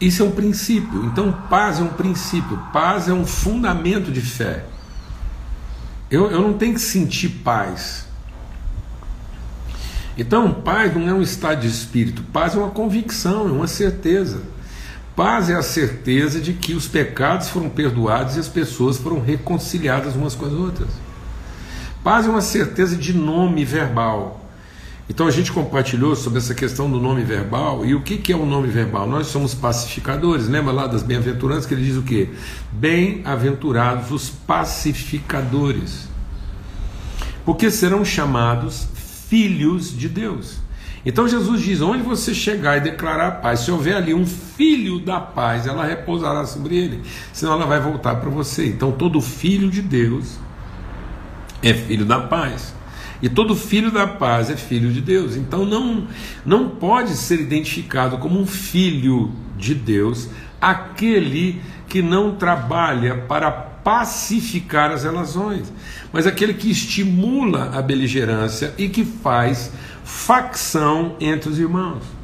Isso 0.00 0.24
é 0.24 0.26
um 0.26 0.32
princípio. 0.32 1.04
Então, 1.04 1.30
paz 1.48 1.78
é 1.78 1.82
um 1.84 1.88
princípio, 1.88 2.58
paz 2.72 3.08
é 3.08 3.12
um 3.12 3.24
fundamento 3.24 4.10
de 4.10 4.20
fé. 4.20 4.64
Eu, 6.10 6.28
eu 6.32 6.42
não 6.42 6.54
tenho 6.54 6.74
que 6.74 6.80
sentir 6.80 7.28
paz. 7.44 8.10
Então, 10.16 10.52
paz 10.52 10.94
não 10.94 11.08
é 11.08 11.14
um 11.14 11.22
estado 11.22 11.60
de 11.62 11.68
espírito, 11.68 12.22
paz 12.32 12.54
é 12.54 12.58
uma 12.58 12.70
convicção, 12.70 13.48
é 13.48 13.52
uma 13.52 13.66
certeza. 13.66 14.42
Paz 15.16 15.50
é 15.50 15.54
a 15.54 15.62
certeza 15.62 16.40
de 16.40 16.54
que 16.54 16.74
os 16.74 16.86
pecados 16.86 17.48
foram 17.48 17.68
perdoados 17.68 18.36
e 18.36 18.40
as 18.40 18.48
pessoas 18.48 18.96
foram 18.96 19.20
reconciliadas 19.20 20.14
umas 20.14 20.34
com 20.34 20.46
as 20.46 20.52
outras. 20.52 20.88
Paz 22.02 22.26
é 22.26 22.30
uma 22.30 22.40
certeza 22.40 22.96
de 22.96 23.12
nome 23.12 23.64
verbal. 23.64 24.40
Então 25.08 25.26
a 25.26 25.30
gente 25.30 25.52
compartilhou 25.52 26.16
sobre 26.16 26.38
essa 26.38 26.54
questão 26.54 26.90
do 26.90 26.98
nome 26.98 27.22
verbal 27.22 27.84
e 27.84 27.94
o 27.94 28.00
que, 28.00 28.16
que 28.16 28.32
é 28.32 28.36
o 28.36 28.46
nome 28.46 28.68
verbal? 28.68 29.06
Nós 29.06 29.26
somos 29.26 29.54
pacificadores. 29.54 30.48
Lembra 30.48 30.72
lá 30.72 30.86
das 30.86 31.02
bem-aventuranças 31.02 31.66
que 31.66 31.74
ele 31.74 31.84
diz 31.84 31.96
o 31.96 32.02
quê? 32.02 32.30
Bem-aventurados 32.72 34.10
os 34.10 34.30
pacificadores, 34.30 36.08
porque 37.44 37.70
serão 37.70 38.04
chamados 38.04 38.88
filhos 39.32 39.96
de 39.96 40.10
Deus. 40.10 40.58
Então 41.06 41.26
Jesus 41.26 41.62
diz: 41.62 41.80
onde 41.80 42.02
você 42.02 42.34
chegar 42.34 42.76
e 42.76 42.80
declarar 42.80 43.28
a 43.28 43.30
paz, 43.30 43.60
se 43.60 43.70
houver 43.70 43.96
ali 43.96 44.12
um 44.12 44.26
filho 44.26 45.00
da 45.00 45.18
paz, 45.18 45.66
ela 45.66 45.86
repousará 45.86 46.44
sobre 46.44 46.76
ele, 46.76 47.00
senão 47.32 47.54
ela 47.54 47.64
vai 47.64 47.80
voltar 47.80 48.16
para 48.16 48.28
você. 48.28 48.66
Então 48.66 48.92
todo 48.92 49.22
filho 49.22 49.70
de 49.70 49.80
Deus 49.80 50.36
é 51.62 51.72
filho 51.72 52.04
da 52.04 52.20
paz. 52.20 52.74
E 53.22 53.28
todo 53.28 53.56
filho 53.56 53.90
da 53.90 54.06
paz 54.06 54.50
é 54.50 54.56
filho 54.56 54.92
de 54.92 55.00
Deus. 55.00 55.34
Então 55.34 55.64
não, 55.64 56.06
não 56.44 56.68
pode 56.68 57.16
ser 57.16 57.40
identificado 57.40 58.18
como 58.18 58.38
um 58.38 58.46
filho 58.46 59.32
de 59.56 59.74
Deus 59.74 60.28
aquele 60.60 61.62
que 61.88 62.02
não 62.02 62.34
trabalha 62.34 63.16
para 63.16 63.71
pacificar 63.82 64.90
as 64.90 65.04
relações, 65.04 65.72
mas 66.12 66.26
aquele 66.26 66.54
que 66.54 66.70
estimula 66.70 67.70
a 67.76 67.82
beligerância 67.82 68.74
e 68.78 68.88
que 68.88 69.04
faz 69.04 69.70
facção 70.04 71.16
entre 71.20 71.48
os 71.48 71.58
irmãos. 71.58 72.21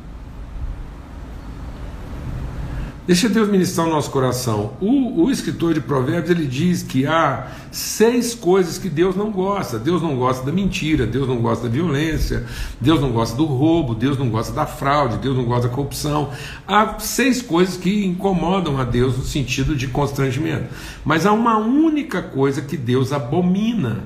Deixa 3.09 3.27
Deus 3.27 3.49
ministrar 3.49 3.87
o 3.87 3.91
nosso 3.91 4.11
coração. 4.11 4.75
O, 4.83 5.23
o, 5.23 5.31
escritor 5.31 5.73
de 5.73 5.81
Provérbios 5.81 6.29
ele 6.29 6.47
diz 6.47 6.83
que 6.83 7.07
há 7.07 7.47
seis 7.73 8.35
coisas 8.35 8.77
que 8.77 8.91
Deus 8.91 9.17
não 9.17 9.31
gosta. 9.31 9.79
Deus 9.79 10.03
não 10.03 10.15
gosta 10.15 10.45
da 10.45 10.53
mentira, 10.53 11.07
Deus 11.07 11.27
não 11.27 11.39
gosta 11.39 11.67
da 11.67 11.71
violência, 11.71 12.45
Deus 12.79 13.01
não 13.01 13.11
gosta 13.11 13.35
do 13.35 13.47
roubo, 13.47 13.95
Deus 13.95 14.19
não 14.19 14.29
gosta 14.29 14.53
da 14.53 14.67
fraude, 14.67 15.17
Deus 15.17 15.35
não 15.35 15.47
gosta 15.47 15.69
da 15.69 15.75
corrupção. 15.75 16.33
Há 16.67 16.99
seis 16.99 17.41
coisas 17.41 17.79
que 17.79 18.05
incomodam 18.05 18.79
a 18.79 18.85
Deus 18.85 19.17
no 19.17 19.25
sentido 19.25 19.75
de 19.75 19.89
constrangimento. 19.89 20.67
Mas 21.03 21.25
há 21.25 21.33
uma 21.33 21.57
única 21.57 22.21
coisa 22.21 22.61
que 22.61 22.77
Deus 22.77 23.11
abomina. 23.11 24.05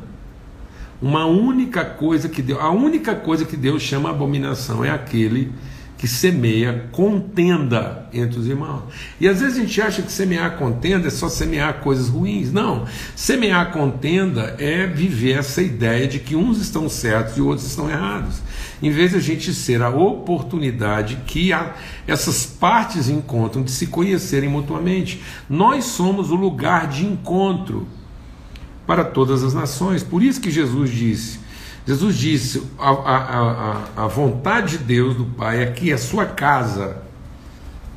Uma 1.02 1.26
única 1.26 1.84
coisa 1.84 2.28
que 2.28 2.40
Deus, 2.40 2.60
a 2.60 2.70
única 2.70 3.16
coisa 3.16 3.44
que 3.44 3.56
Deus 3.56 3.82
chama 3.82 4.10
abominação 4.10 4.84
é 4.84 4.90
aquele 4.90 5.50
que 6.02 6.08
semeia 6.08 6.88
contenda 6.90 8.08
entre 8.12 8.36
os 8.36 8.48
irmãos. 8.48 8.82
E 9.20 9.28
às 9.28 9.38
vezes 9.38 9.56
a 9.56 9.60
gente 9.60 9.80
acha 9.80 10.02
que 10.02 10.10
semear 10.10 10.56
contenda 10.56 11.06
é 11.06 11.10
só 11.12 11.28
semear 11.28 11.74
coisas 11.74 12.08
ruins. 12.08 12.52
Não. 12.52 12.86
Semear 13.14 13.70
contenda 13.70 14.56
é 14.58 14.84
viver 14.84 15.38
essa 15.38 15.62
ideia 15.62 16.08
de 16.08 16.18
que 16.18 16.34
uns 16.34 16.60
estão 16.60 16.88
certos 16.88 17.36
e 17.36 17.40
outros 17.40 17.68
estão 17.68 17.88
errados. 17.88 18.42
Em 18.82 18.90
vez 18.90 19.12
de 19.12 19.18
a 19.18 19.20
gente 19.20 19.54
ser 19.54 19.80
a 19.80 19.90
oportunidade 19.90 21.20
que 21.24 21.52
a, 21.52 21.72
essas 22.04 22.46
partes 22.46 23.08
encontram 23.08 23.62
de 23.62 23.70
se 23.70 23.86
conhecerem 23.86 24.48
mutuamente. 24.48 25.22
Nós 25.48 25.84
somos 25.84 26.32
o 26.32 26.34
lugar 26.34 26.88
de 26.88 27.06
encontro 27.06 27.86
para 28.84 29.04
todas 29.04 29.44
as 29.44 29.54
nações. 29.54 30.02
Por 30.02 30.20
isso 30.20 30.40
que 30.40 30.50
Jesus 30.50 30.90
disse 30.90 31.41
Jesus 31.86 32.16
disse: 32.16 32.62
a, 32.78 32.90
a, 32.90 33.16
a, 33.16 34.04
a 34.04 34.06
vontade 34.06 34.78
de 34.78 34.84
Deus, 34.84 35.16
do 35.16 35.24
Pai, 35.24 35.62
é 35.62 35.66
que 35.66 35.92
a 35.92 35.98
sua 35.98 36.26
casa, 36.26 37.02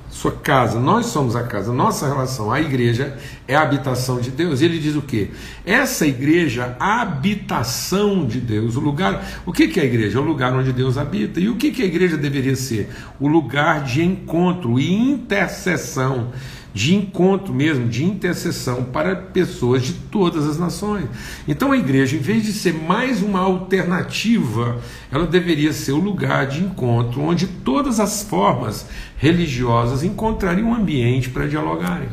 sua 0.10 0.32
casa, 0.32 0.80
nós 0.80 1.08
somos 1.08 1.36
a 1.36 1.44
casa, 1.44 1.72
nossa 1.72 2.08
relação, 2.08 2.52
a 2.52 2.60
igreja 2.60 3.18
é 3.48 3.56
a 3.56 3.62
habitação 3.62 4.20
de 4.20 4.32
Deus. 4.32 4.62
E 4.62 4.66
ele 4.66 4.80
diz 4.80 4.96
o 4.96 5.02
que? 5.02 5.30
Essa 5.66 6.08
igreja, 6.08 6.76
a 6.80 7.02
habitação 7.02 8.26
de 8.26 8.40
Deus, 8.40 8.76
o 8.76 8.80
lugar. 8.80 9.24
O 9.46 9.54
que, 9.54 9.68
que 9.68 9.80
é 9.80 9.84
a 9.84 9.86
igreja? 9.86 10.18
É 10.18 10.22
o 10.22 10.26
lugar 10.26 10.54
onde 10.54 10.74
Deus 10.74 10.98
habita. 10.98 11.40
E 11.40 11.48
o 11.50 11.56
que, 11.56 11.70
que 11.70 11.84
a 11.84 11.86
igreja 11.86 12.18
deveria 12.18 12.56
ser? 12.56 12.90
O 13.20 13.28
lugar 13.28 13.84
de 13.84 14.04
encontro 14.04 14.80
e 14.80 14.92
intercessão 14.92 16.32
de 16.76 16.94
encontro 16.94 17.54
mesmo, 17.54 17.88
de 17.88 18.04
intercessão 18.04 18.84
para 18.84 19.16
pessoas 19.16 19.82
de 19.82 19.94
todas 19.94 20.46
as 20.46 20.60
nações. 20.60 21.06
Então 21.48 21.72
a 21.72 21.78
igreja, 21.78 22.18
em 22.18 22.20
vez 22.20 22.44
de 22.44 22.52
ser 22.52 22.74
mais 22.74 23.22
uma 23.22 23.40
alternativa, 23.40 24.82
ela 25.10 25.26
deveria 25.26 25.72
ser 25.72 25.94
o 25.94 26.00
lugar 26.00 26.48
de 26.48 26.62
encontro 26.62 27.22
onde 27.22 27.48
todas 27.48 27.98
as 28.02 28.24
formas 28.24 28.90
religiosas 29.16 30.04
encontrariam 30.04 30.68
um 30.68 30.76
ambiente 30.76 31.30
para 31.30 31.48
dialogarem. 31.48 32.10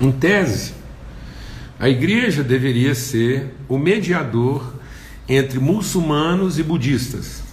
Em 0.00 0.12
tese, 0.12 0.74
a 1.80 1.88
igreja 1.88 2.44
deveria 2.44 2.94
ser 2.94 3.52
o 3.68 3.76
mediador 3.76 4.74
entre 5.28 5.58
muçulmanos 5.58 6.56
e 6.56 6.62
budistas 6.62 7.43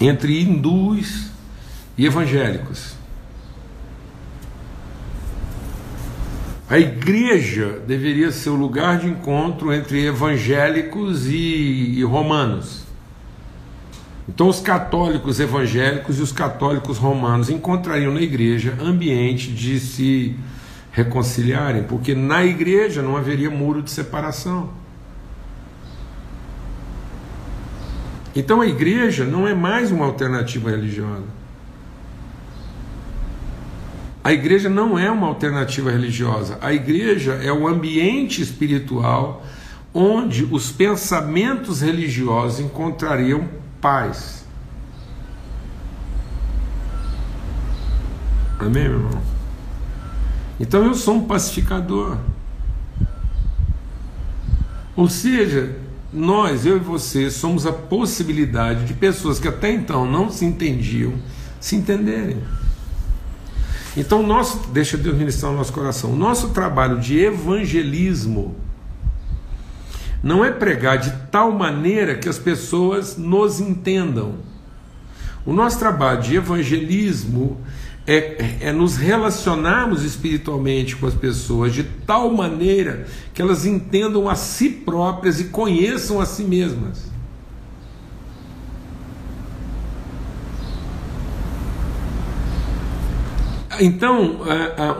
entre 0.00 0.42
hindus 0.42 1.30
e 1.96 2.04
evangélicos. 2.06 2.94
A 6.68 6.78
igreja 6.78 7.80
deveria 7.86 8.32
ser 8.32 8.50
o 8.50 8.56
lugar 8.56 8.98
de 8.98 9.06
encontro 9.06 9.72
entre 9.72 10.04
evangélicos 10.04 11.28
e, 11.28 12.02
romanos. 12.02 12.84
Então, 14.28 14.48
os 14.48 14.58
católicos 14.58 15.38
evangélicos 15.38 16.18
e 16.18 16.22
os 16.22 16.32
católicos 16.32 16.98
romanos 16.98 17.48
encontrariam 17.48 18.12
na 18.12 18.20
igreja 18.20 18.76
ambiente 18.80 19.52
de 19.52 19.78
se 19.78 20.34
reconciliarem, 20.90 21.84
porque 21.84 22.16
na 22.16 22.44
igreja 22.44 23.00
não 23.00 23.16
haveria 23.16 23.48
muro 23.48 23.80
de 23.80 23.90
separação. 23.92 24.70
Então 28.36 28.60
a 28.60 28.66
igreja 28.66 29.24
não 29.24 29.48
é 29.48 29.54
mais 29.54 29.90
uma 29.90 30.04
alternativa 30.04 30.68
religiosa. 30.68 31.24
A 34.22 34.30
igreja 34.30 34.68
não 34.68 34.98
é 34.98 35.10
uma 35.10 35.26
alternativa 35.26 35.90
religiosa. 35.90 36.58
A 36.60 36.70
igreja 36.74 37.32
é 37.34 37.50
o 37.50 37.66
ambiente 37.66 38.42
espiritual 38.42 39.42
onde 39.94 40.44
os 40.50 40.70
pensamentos 40.70 41.80
religiosos 41.80 42.60
encontrariam 42.60 43.48
paz. 43.80 44.44
Amém, 48.58 48.88
meu 48.88 48.98
irmão? 48.98 49.22
Então 50.60 50.84
eu 50.84 50.94
sou 50.94 51.14
um 51.14 51.26
pacificador. 51.26 52.18
Ou 54.94 55.08
seja, 55.08 55.85
nós, 56.12 56.64
eu 56.64 56.76
e 56.76 56.80
você, 56.80 57.30
somos 57.30 57.66
a 57.66 57.72
possibilidade 57.72 58.84
de 58.84 58.94
pessoas 58.94 59.38
que 59.38 59.48
até 59.48 59.72
então 59.72 60.10
não 60.10 60.30
se 60.30 60.44
entendiam 60.44 61.14
se 61.60 61.74
entenderem. 61.74 62.38
Então, 63.96 64.22
nosso, 64.22 64.68
deixa 64.68 64.96
Deus 64.96 65.16
ministrar 65.16 65.50
o 65.52 65.56
nosso 65.56 65.72
coração. 65.72 66.12
O 66.12 66.16
nosso 66.16 66.50
trabalho 66.50 67.00
de 67.00 67.18
evangelismo 67.18 68.54
não 70.22 70.44
é 70.44 70.52
pregar 70.52 70.98
de 70.98 71.10
tal 71.30 71.50
maneira 71.50 72.14
que 72.14 72.28
as 72.28 72.38
pessoas 72.38 73.16
nos 73.16 73.60
entendam. 73.60 74.36
O 75.44 75.52
nosso 75.52 75.78
trabalho 75.78 76.20
de 76.20 76.36
evangelismo 76.36 77.60
é, 78.06 78.68
é 78.68 78.72
nos 78.72 78.96
relacionarmos 78.96 80.04
espiritualmente 80.04 80.94
com 80.96 81.06
as 81.06 81.14
pessoas 81.14 81.74
de 81.74 81.82
tal 81.82 82.32
maneira 82.32 83.06
que 83.34 83.42
elas 83.42 83.66
entendam 83.66 84.28
a 84.28 84.34
si 84.34 84.70
próprias 84.70 85.40
e 85.40 85.44
conheçam 85.44 86.20
a 86.20 86.26
si 86.26 86.44
mesmas. 86.44 87.05
Então, 93.80 94.40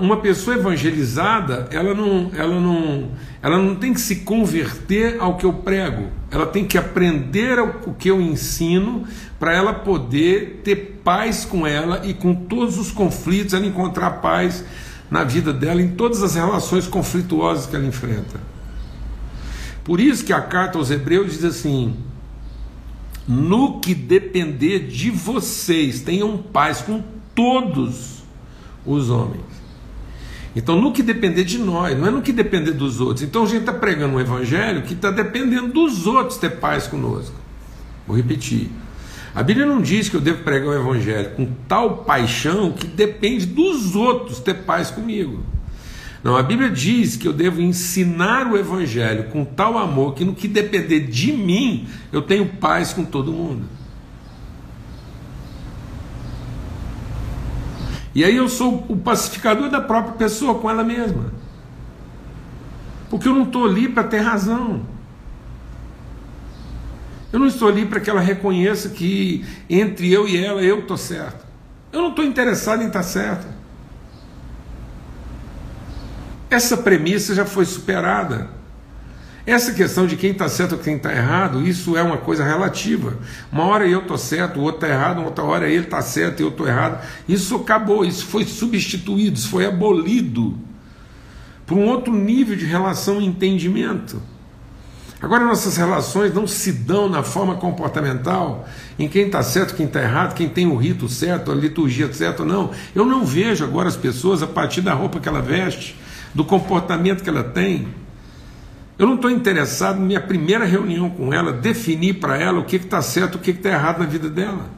uma 0.01 0.19
pessoa 0.19 0.57
evangelizada, 0.57 1.69
ela 1.71 1.95
não, 1.95 2.31
ela, 2.35 2.61
não, 2.61 3.11
ela 3.43 3.59
não 3.59 3.75
tem 3.75 3.95
que 3.95 4.01
se 4.01 4.17
converter 4.17 5.17
ao 5.21 5.37
que 5.37 5.45
eu 5.45 5.53
prego, 5.53 6.09
ela 6.31 6.47
tem 6.47 6.65
que 6.65 6.77
aprender 6.77 7.59
o 7.59 7.95
que 7.95 8.11
eu 8.11 8.21
ensino 8.21 9.05
para 9.39 9.55
ela 9.55 9.73
poder 9.73 10.63
ter 10.65 11.01
paz 11.05 11.45
com 11.45 11.67
ela 11.67 12.03
e 12.05 12.15
com 12.15 12.35
todos 12.35 12.79
os 12.79 12.91
conflitos, 12.91 13.55
ela 13.55 13.67
encontrar 13.67 14.11
paz 14.23 14.65
na 15.11 15.23
vida 15.23 15.53
dela, 15.53 15.81
em 15.81 15.93
todas 15.93 16.23
as 16.23 16.35
relações 16.35 16.87
conflituosas 16.87 17.67
que 17.67 17.77
ela 17.77 17.87
enfrenta. 17.87 18.41
Por 19.85 20.01
isso 20.01 20.25
que 20.25 20.33
a 20.33 20.41
carta 20.41 20.79
aos 20.79 20.91
Hebreus 20.91 21.33
diz 21.33 21.45
assim: 21.45 21.95
no 23.29 23.81
que 23.81 23.95
depender 23.95 24.89
de 24.89 25.11
vocês, 25.11 26.01
tenham 26.01 26.39
paz 26.39 26.81
com 26.81 27.03
todos 27.35 28.16
os 28.87 29.11
homens. 29.11 29.43
Então, 30.55 30.81
no 30.81 30.93
que 30.93 31.03
depender 31.03 31.45
de 31.45 31.59
nós, 31.59 31.99
não 31.99 32.07
é 32.07 32.11
no 32.11 32.23
que 32.23 32.33
depender 32.33 32.73
dos 32.73 33.01
outros. 33.01 33.23
Então, 33.23 33.43
a 33.43 33.47
gente 33.47 33.61
está 33.61 33.73
pregando 33.73 34.17
um 34.17 34.21
evangelho 34.21 34.83
que 34.83 34.95
está 34.95 35.11
dependendo 35.11 35.69
dos 35.69 36.07
outros 36.07 36.39
ter 36.39 36.59
paz 36.59 36.87
conosco. 36.87 37.35
Vou 38.07 38.17
repetir. 38.17 38.71
A 39.37 39.43
Bíblia 39.43 39.67
não 39.67 39.83
diz 39.83 40.09
que 40.09 40.17
eu 40.17 40.21
devo 40.21 40.43
pregar 40.43 40.69
o 40.69 40.75
Evangelho 40.75 41.33
com 41.33 41.47
tal 41.69 41.99
paixão 42.05 42.73
que 42.73 42.87
depende 42.87 43.45
dos 43.45 43.95
outros 43.95 44.41
ter 44.41 44.55
paz 44.55 44.91
comigo. 44.91 45.45
Não, 46.25 46.35
a 46.35 46.43
Bíblia 46.43 46.71
diz 46.71 47.17
que 47.17 47.29
eu 47.29 47.35
devo 47.35 47.61
ensinar 47.61 48.51
o 48.51 48.57
Evangelho 48.57 49.25
com 49.25 49.45
tal 49.45 49.77
amor 49.77 50.15
que 50.15 50.25
no 50.25 50.35
que 50.35 50.49
depender 50.49 51.01
de 51.01 51.33
mim, 51.35 51.87
eu 52.11 52.23
tenho 52.23 52.47
paz 52.47 52.95
com 52.95 53.05
todo 53.05 53.31
mundo. 53.31 53.67
E 58.17 58.25
aí 58.25 58.35
eu 58.35 58.49
sou 58.49 58.83
o 58.89 58.97
pacificador 58.97 59.69
da 59.69 59.79
própria 59.79 60.15
pessoa 60.15 60.55
com 60.59 60.71
ela 60.71 60.83
mesma. 60.83 61.31
Porque 63.11 63.29
eu 63.29 63.35
não 63.35 63.43
estou 63.43 63.67
ali 63.67 63.91
para 63.91 64.05
ter 64.05 64.21
razão. 64.21 64.87
Eu 67.31 67.39
não 67.39 67.47
estou 67.47 67.69
ali 67.69 67.85
para 67.85 68.01
que 68.01 68.09
ela 68.09 68.23
reconheça 68.23 68.89
que 68.89 69.45
entre 69.69 70.11
eu 70.11 70.27
e 70.27 70.43
ela 70.43 70.63
eu 70.63 70.79
estou 70.79 70.97
certo. 70.97 71.47
Eu 71.93 72.01
não 72.01 72.09
estou 72.09 72.25
interessado 72.25 72.83
em 72.83 72.87
estar 72.87 73.03
certo. 73.03 73.47
Essa 76.49 76.79
premissa 76.79 77.35
já 77.35 77.45
foi 77.45 77.67
superada. 77.67 78.49
Essa 79.47 79.73
questão 79.73 80.09
de 80.09 80.17
quem 80.17 80.33
está 80.33 80.49
certo 80.49 80.73
ou 80.73 80.79
quem 80.79 80.97
está 80.97 81.13
errado, 81.13 81.67
isso 81.67 81.97
é 81.97 82.03
uma 82.03 82.17
coisa 82.17 82.45
relativa. 82.45 83.17
Uma 83.53 83.65
hora 83.65 83.87
eu 83.87 84.01
estou 84.01 84.19
certo, 84.19 84.59
o 84.59 84.63
outro 84.65 84.85
está 84.85 84.89
errado, 84.89 85.23
outra 85.23 85.45
hora 85.45 85.71
ele 85.71 85.85
está 85.85 86.03
certo 86.03 86.41
e 86.41 86.43
eu 86.43 86.49
estou 86.49 86.67
errado. 86.67 87.07
Isso 87.29 87.55
acabou, 87.55 88.05
isso 88.05 88.27
foi 88.27 88.45
substituído, 88.45 89.39
isso 89.39 89.49
foi 89.49 89.65
abolido 89.65 90.59
por 91.65 91.79
um 91.79 91.87
outro 91.87 92.13
nível 92.13 92.57
de 92.57 92.65
relação 92.65 93.21
e 93.21 93.27
entendimento. 93.27 94.21
Agora, 95.21 95.45
nossas 95.45 95.77
relações 95.77 96.35
não 96.35 96.47
se 96.47 96.73
dão 96.73 97.09
na 97.09 97.23
forma 97.23 97.55
comportamental, 97.55 98.69
em 98.99 99.09
quem 99.09 99.27
está 99.27 99.43
certo, 99.43 99.75
quem 99.75 99.87
está 99.87 100.03
errado, 100.03 100.35
quem 100.35 100.49
tem 100.49 100.67
o 100.67 100.77
rito 100.77 101.09
certo, 101.09 101.51
a 101.51 101.55
liturgia 101.55 102.13
certa 102.13 102.45
não. 102.45 102.71
Eu 102.95 103.07
não 103.07 103.25
vejo 103.25 103.65
agora 103.65 103.89
as 103.89 103.97
pessoas 103.97 104.43
a 104.43 104.47
partir 104.47 104.81
da 104.81 104.93
roupa 104.93 105.19
que 105.19 105.29
ela 105.29 105.41
veste, 105.41 105.97
do 106.35 106.45
comportamento 106.45 107.23
que 107.23 107.31
ela 107.31 107.45
tem. 107.45 107.89
Eu 108.99 109.07
não 109.07 109.17
estou 109.17 109.31
interessado, 109.31 109.99
na 109.99 110.07
minha 110.07 110.21
primeira 110.21 110.65
reunião 110.65 111.11
com 111.11 111.33
ela, 111.33 111.53
definir 111.53 112.15
para 112.15 112.39
ela 112.39 112.61
o 112.61 112.65
que 112.65 112.77
está 112.77 113.03
certo, 113.03 113.35
o 113.35 113.39
que 113.39 113.51
está 113.51 113.71
errado 113.71 113.99
na 113.99 114.07
vida 114.07 114.31
dela. 114.31 114.71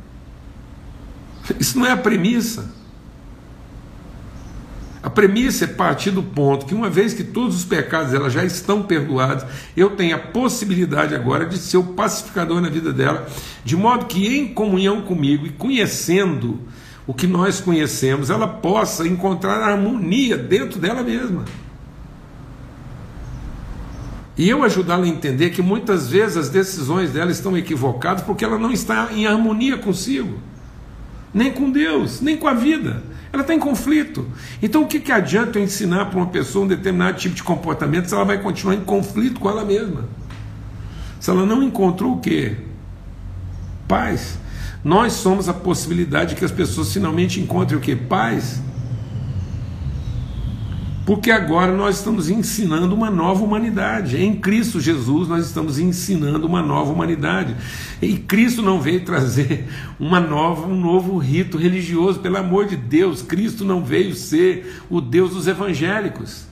Isso 1.59 1.78
não 1.78 1.87
é 1.87 1.92
a 1.92 1.96
premissa. 1.96 2.76
A 5.00 5.09
premissa 5.09 5.64
é 5.64 5.68
partir 5.68 6.11
do 6.11 6.22
ponto 6.22 6.66
que, 6.66 6.74
uma 6.74 6.90
vez 6.90 7.14
que 7.14 7.22
todos 7.22 7.54
os 7.54 7.64
pecados 7.64 8.11
dela 8.11 8.28
já 8.28 8.44
estão 8.44 8.83
perdoados, 8.83 9.44
eu 9.76 9.90
tenho 9.90 10.16
a 10.16 10.18
possibilidade 10.18 11.14
agora 11.14 11.46
de 11.46 11.57
ser 11.57 11.76
o 11.76 11.85
pacificador 11.85 12.61
na 12.61 12.68
vida 12.68 12.92
dela, 12.92 13.26
de 13.64 13.76
modo 13.76 14.07
que, 14.07 14.37
em 14.37 14.52
comunhão 14.52 15.00
comigo 15.02 15.46
e 15.46 15.50
conhecendo 15.50 16.59
o 17.07 17.14
que 17.14 17.26
nós 17.26 17.61
conhecemos, 17.61 18.28
ela 18.28 18.48
possa 18.48 19.07
encontrar 19.07 19.62
harmonia 19.62 20.37
dentro 20.37 20.81
dela 20.81 21.02
mesma. 21.02 21.44
E 24.38 24.48
eu 24.48 24.62
ajudá-la 24.62 25.05
a 25.05 25.09
entender 25.09 25.51
que 25.51 25.61
muitas 25.61 26.09
vezes 26.09 26.37
as 26.37 26.48
decisões 26.48 27.11
dela 27.11 27.33
estão 27.33 27.59
equivocadas 27.59 28.22
porque 28.22 28.44
ela 28.44 28.57
não 28.57 28.70
está 28.70 29.09
em 29.12 29.27
harmonia 29.27 29.77
consigo, 29.77 30.38
nem 31.35 31.53
com 31.53 31.68
Deus, 31.68 32.20
nem 32.20 32.37
com 32.37 32.46
a 32.46 32.55
vida. 32.55 33.03
Ela 33.33 33.42
está 33.42 33.53
em 33.53 33.59
conflito. 33.59 34.27
Então 34.62 34.85
o 34.85 34.87
que, 34.87 35.01
que 35.01 35.11
adianta 35.11 35.59
eu 35.59 35.62
ensinar 35.64 36.07
para 36.07 36.18
uma 36.18 36.29
pessoa 36.29 36.64
um 36.64 36.68
determinado 36.68 37.18
tipo 37.18 37.35
de 37.35 37.42
comportamento 37.42 38.07
se 38.07 38.14
ela 38.14 38.24
vai 38.24 38.40
continuar 38.40 38.77
em 38.77 38.81
conflito 38.81 39.40
com 39.40 39.51
ela 39.51 39.64
mesma? 39.64 40.05
Se 41.18 41.31
ela 41.31 41.44
não 41.44 41.61
encontrou 41.61 42.14
o 42.14 42.20
quê? 42.20 42.57
Paz. 43.88 44.38
Nós 44.85 45.14
somos 45.14 45.48
a 45.48 45.53
possibilidade 45.53 46.31
de 46.31 46.37
que 46.37 46.44
as 46.44 46.53
pessoas 46.53 46.92
finalmente 46.92 47.40
encontrem 47.40 47.77
o 47.77 47.81
quê? 47.81 47.96
Paz. 47.96 48.62
Porque 51.09 51.31
agora 51.31 51.73
nós 51.73 51.97
estamos 51.97 52.29
ensinando 52.29 52.94
uma 52.94 53.11
nova 53.11 53.42
humanidade. 53.42 54.18
Em 54.18 54.37
Cristo 54.37 54.79
Jesus 54.79 55.27
nós 55.27 55.47
estamos 55.47 55.79
ensinando 55.79 56.47
uma 56.47 56.61
nova 56.61 56.92
humanidade. 56.92 57.57
E 58.03 58.18
Cristo 58.18 58.61
não 58.61 58.79
veio 58.79 59.03
trazer 59.07 59.66
uma 59.99 60.21
nova, 60.21 60.66
um 60.66 60.79
novo 60.79 61.16
rito 61.16 61.57
religioso, 61.57 62.18
pelo 62.21 62.37
amor 62.37 62.66
de 62.66 62.77
Deus. 62.77 63.23
Cristo 63.23 63.64
não 63.64 63.83
veio 63.83 64.14
ser 64.14 64.83
o 64.90 65.01
Deus 65.01 65.31
dos 65.31 65.47
evangélicos. 65.47 66.44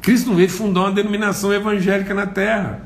Cristo 0.00 0.28
não 0.28 0.36
veio 0.36 0.50
fundar 0.50 0.82
uma 0.82 0.92
denominação 0.92 1.52
evangélica 1.52 2.14
na 2.14 2.28
terra 2.28 2.82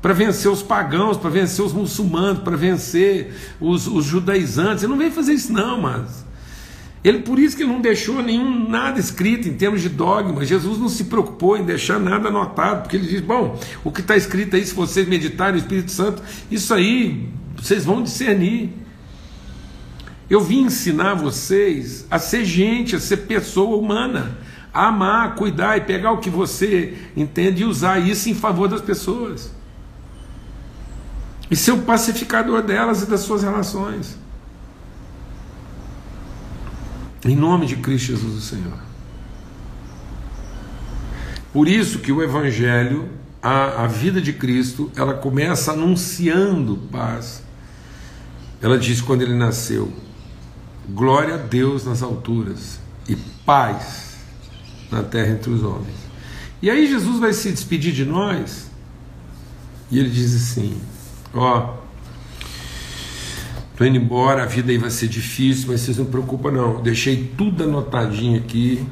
para 0.00 0.12
vencer 0.12 0.48
os 0.48 0.62
pagãos, 0.62 1.16
para 1.16 1.28
vencer 1.28 1.64
os 1.64 1.72
muçulmanos, 1.72 2.44
para 2.44 2.56
vencer 2.56 3.34
os, 3.60 3.88
os 3.88 4.04
judaizantes. 4.04 4.84
Ele 4.84 4.92
não 4.92 4.98
veio 4.98 5.10
fazer 5.10 5.32
isso, 5.32 5.52
não, 5.52 5.80
mas 5.80 6.29
ele 7.02 7.20
por 7.20 7.38
isso 7.38 7.56
que 7.56 7.62
ele 7.62 7.72
não 7.72 7.80
deixou 7.80 8.22
nenhum 8.22 8.68
nada 8.68 9.00
escrito 9.00 9.48
em 9.48 9.54
termos 9.54 9.80
de 9.80 9.88
dogma. 9.88 10.44
Jesus 10.44 10.78
não 10.78 10.88
se 10.88 11.04
preocupou 11.04 11.56
em 11.56 11.64
deixar 11.64 11.98
nada 11.98 12.28
anotado, 12.28 12.82
porque 12.82 12.96
ele 12.96 13.08
diz: 13.08 13.20
bom, 13.20 13.58
o 13.82 13.90
que 13.90 14.02
está 14.02 14.16
escrito 14.16 14.54
aí, 14.54 14.64
se 14.64 14.74
vocês 14.74 15.08
meditarem 15.08 15.54
no 15.54 15.58
Espírito 15.58 15.90
Santo, 15.90 16.22
isso 16.50 16.74
aí 16.74 17.28
vocês 17.56 17.84
vão 17.84 18.02
discernir. 18.02 18.70
Eu 20.28 20.40
vim 20.40 20.64
ensinar 20.64 21.14
vocês 21.14 22.06
a 22.10 22.18
ser 22.18 22.44
gente, 22.44 22.94
a 22.94 23.00
ser 23.00 23.16
pessoa 23.18 23.76
humana, 23.76 24.38
a 24.72 24.88
amar, 24.88 25.34
cuidar 25.34 25.78
e 25.78 25.80
pegar 25.80 26.12
o 26.12 26.18
que 26.18 26.30
você 26.30 26.96
entende 27.16 27.62
e 27.62 27.64
usar 27.64 27.98
isso 27.98 28.28
em 28.28 28.34
favor 28.34 28.68
das 28.68 28.80
pessoas. 28.82 29.50
E 31.50 31.56
ser 31.56 31.72
o 31.72 31.78
pacificador 31.78 32.62
delas 32.62 33.02
e 33.02 33.06
das 33.06 33.20
suas 33.20 33.42
relações. 33.42 34.16
Em 37.24 37.36
nome 37.36 37.66
de 37.66 37.76
Cristo 37.76 38.08
Jesus, 38.08 38.34
o 38.34 38.40
Senhor. 38.40 38.78
Por 41.52 41.68
isso 41.68 41.98
que 41.98 42.12
o 42.12 42.22
Evangelho, 42.22 43.08
a, 43.42 43.84
a 43.84 43.86
vida 43.86 44.20
de 44.20 44.32
Cristo, 44.32 44.90
ela 44.96 45.14
começa 45.14 45.72
anunciando 45.72 46.76
paz. 46.90 47.42
Ela 48.62 48.78
diz 48.78 49.00
quando 49.00 49.22
ele 49.22 49.34
nasceu: 49.34 49.92
glória 50.88 51.34
a 51.34 51.38
Deus 51.38 51.84
nas 51.84 52.02
alturas 52.02 52.78
e 53.08 53.16
paz 53.44 54.16
na 54.90 55.02
terra 55.02 55.32
entre 55.32 55.50
os 55.50 55.62
homens. 55.62 55.96
E 56.62 56.70
aí 56.70 56.86
Jesus 56.86 57.18
vai 57.18 57.32
se 57.32 57.50
despedir 57.50 57.92
de 57.92 58.04
nós 58.04 58.70
e 59.90 59.98
ele 59.98 60.10
diz 60.10 60.34
assim: 60.34 60.80
ó, 61.34 61.79
Estou 63.80 63.88
indo 63.88 63.96
embora, 63.96 64.42
a 64.42 64.46
vida 64.46 64.70
aí 64.70 64.76
vai 64.76 64.90
ser 64.90 65.08
difícil, 65.08 65.68
mas 65.68 65.80
vocês 65.80 65.96
não 65.96 66.04
se 66.04 66.10
preocupam 66.10 66.50
não. 66.50 66.82
Deixei 66.82 67.32
tudo 67.34 67.64
anotadinho 67.64 68.38
aqui. 68.38 68.86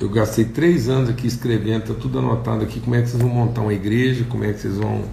Eu 0.00 0.08
gastei 0.08 0.46
três 0.46 0.88
anos 0.88 1.10
aqui 1.10 1.26
escrevendo, 1.26 1.82
está 1.82 1.92
tudo 1.92 2.20
anotado 2.20 2.64
aqui. 2.64 2.80
Como 2.80 2.96
é 2.96 3.02
que 3.02 3.10
vocês 3.10 3.22
vão 3.22 3.30
montar 3.30 3.60
uma 3.60 3.74
igreja? 3.74 4.24
Como 4.26 4.44
é 4.44 4.54
que 4.54 4.60
vocês 4.60 4.78
vão 4.78 5.04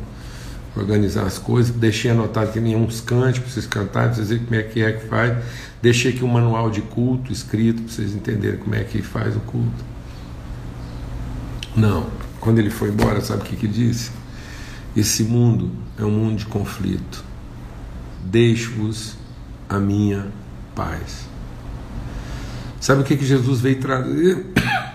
organizar 0.78 1.24
as 1.24 1.38
coisas? 1.38 1.76
Deixei 1.76 2.12
anotado 2.12 2.48
aqui 2.48 2.60
uns 2.60 3.02
cânticos 3.02 3.52
para 3.52 3.52
vocês 3.52 3.68
cantarem, 3.68 4.08
para 4.12 4.16
vocês 4.16 4.30
verem 4.30 4.46
como 4.46 4.56
é 4.56 4.64
que 4.64 4.82
é 4.82 4.92
que 4.94 5.08
faz. 5.08 5.44
Deixei 5.82 6.14
aqui 6.14 6.24
um 6.24 6.30
manual 6.30 6.72
de 6.72 6.80
culto 6.80 7.34
escrito 7.34 7.82
para 7.82 7.92
vocês 7.92 8.16
entenderem 8.16 8.60
como 8.60 8.76
é 8.76 8.84
que 8.86 9.02
faz 9.02 9.36
o 9.36 9.42
culto. 9.42 9.84
Não. 11.76 12.08
Quando 12.40 12.60
ele 12.60 12.70
foi 12.70 12.88
embora, 12.88 13.20
sabe 13.20 13.42
o 13.42 13.46
que, 13.46 13.58
que 13.58 13.68
disse? 13.68 14.10
Esse 14.96 15.26
mundo 15.26 15.70
é 16.00 16.06
um 16.06 16.12
mundo 16.12 16.38
de 16.38 16.46
conflito 16.46 17.28
deixo-vos 18.30 19.16
a 19.70 19.80
minha 19.80 20.28
paz. 20.76 21.28
Sabe 22.80 23.02
o 23.02 23.04
que, 23.04 23.18
que 23.18 23.26
Jesus 23.26 23.62
veio 23.62 23.80
trazer 23.80 24.46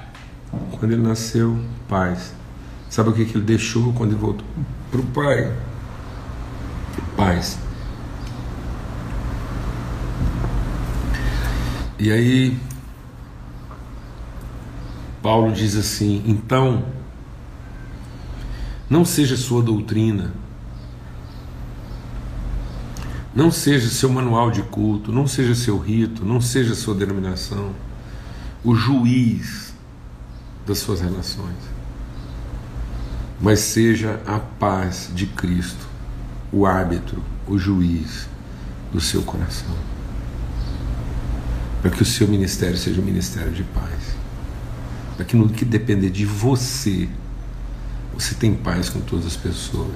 quando 0.78 0.92
ele 0.92 1.02
nasceu? 1.02 1.58
Paz. 1.88 2.34
Sabe 2.88 3.10
o 3.10 3.12
que, 3.12 3.24
que 3.24 3.36
ele 3.36 3.44
deixou 3.44 3.92
quando 3.94 4.10
ele 4.12 4.20
voltou 4.20 4.46
para 4.90 5.00
o 5.00 5.04
Pai? 5.04 5.52
Paz. 7.16 7.58
E 11.98 12.10
aí, 12.10 12.58
Paulo 15.22 15.52
diz 15.52 15.74
assim: 15.76 16.22
então, 16.26 16.84
não 18.90 19.04
seja 19.04 19.36
sua 19.36 19.62
doutrina 19.62 20.41
não 23.34 23.50
seja 23.50 23.88
seu 23.88 24.10
manual 24.10 24.50
de 24.50 24.62
culto, 24.62 25.10
não 25.10 25.26
seja 25.26 25.54
seu 25.54 25.78
rito, 25.78 26.24
não 26.24 26.40
seja 26.40 26.74
sua 26.74 26.94
denominação 26.94 27.72
o 28.64 28.74
juiz 28.74 29.74
das 30.66 30.78
suas 30.78 31.00
relações, 31.00 31.56
mas 33.40 33.58
seja 33.58 34.20
a 34.26 34.38
paz 34.38 35.10
de 35.14 35.26
Cristo, 35.26 35.86
o 36.52 36.64
árbitro, 36.64 37.22
o 37.46 37.58
juiz 37.58 38.28
do 38.92 39.00
seu 39.00 39.22
coração. 39.22 39.74
Para 41.80 41.90
que 41.90 42.02
o 42.02 42.06
seu 42.06 42.28
ministério 42.28 42.76
seja 42.76 43.00
um 43.00 43.04
ministério 43.04 43.50
de 43.50 43.64
paz. 43.64 44.14
Para 45.16 45.24
que 45.24 45.34
no 45.34 45.48
que 45.48 45.64
depender 45.64 46.10
de 46.10 46.24
você, 46.24 47.08
você 48.14 48.34
tem 48.36 48.54
paz 48.54 48.88
com 48.88 49.00
todas 49.00 49.26
as 49.26 49.36
pessoas 49.36 49.90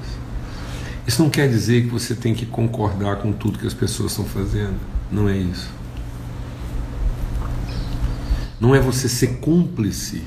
isso 1.06 1.22
não 1.22 1.30
quer 1.30 1.48
dizer 1.48 1.84
que 1.84 1.88
você 1.88 2.14
tem 2.14 2.34
que 2.34 2.44
concordar 2.44 3.16
com 3.16 3.32
tudo 3.32 3.58
que 3.58 3.66
as 3.66 3.74
pessoas 3.74 4.10
estão 4.10 4.24
fazendo. 4.24 4.78
Não 5.10 5.28
é 5.28 5.36
isso. 5.36 5.70
Não 8.60 8.74
é 8.74 8.80
você 8.80 9.08
ser 9.08 9.38
cúmplice 9.38 10.24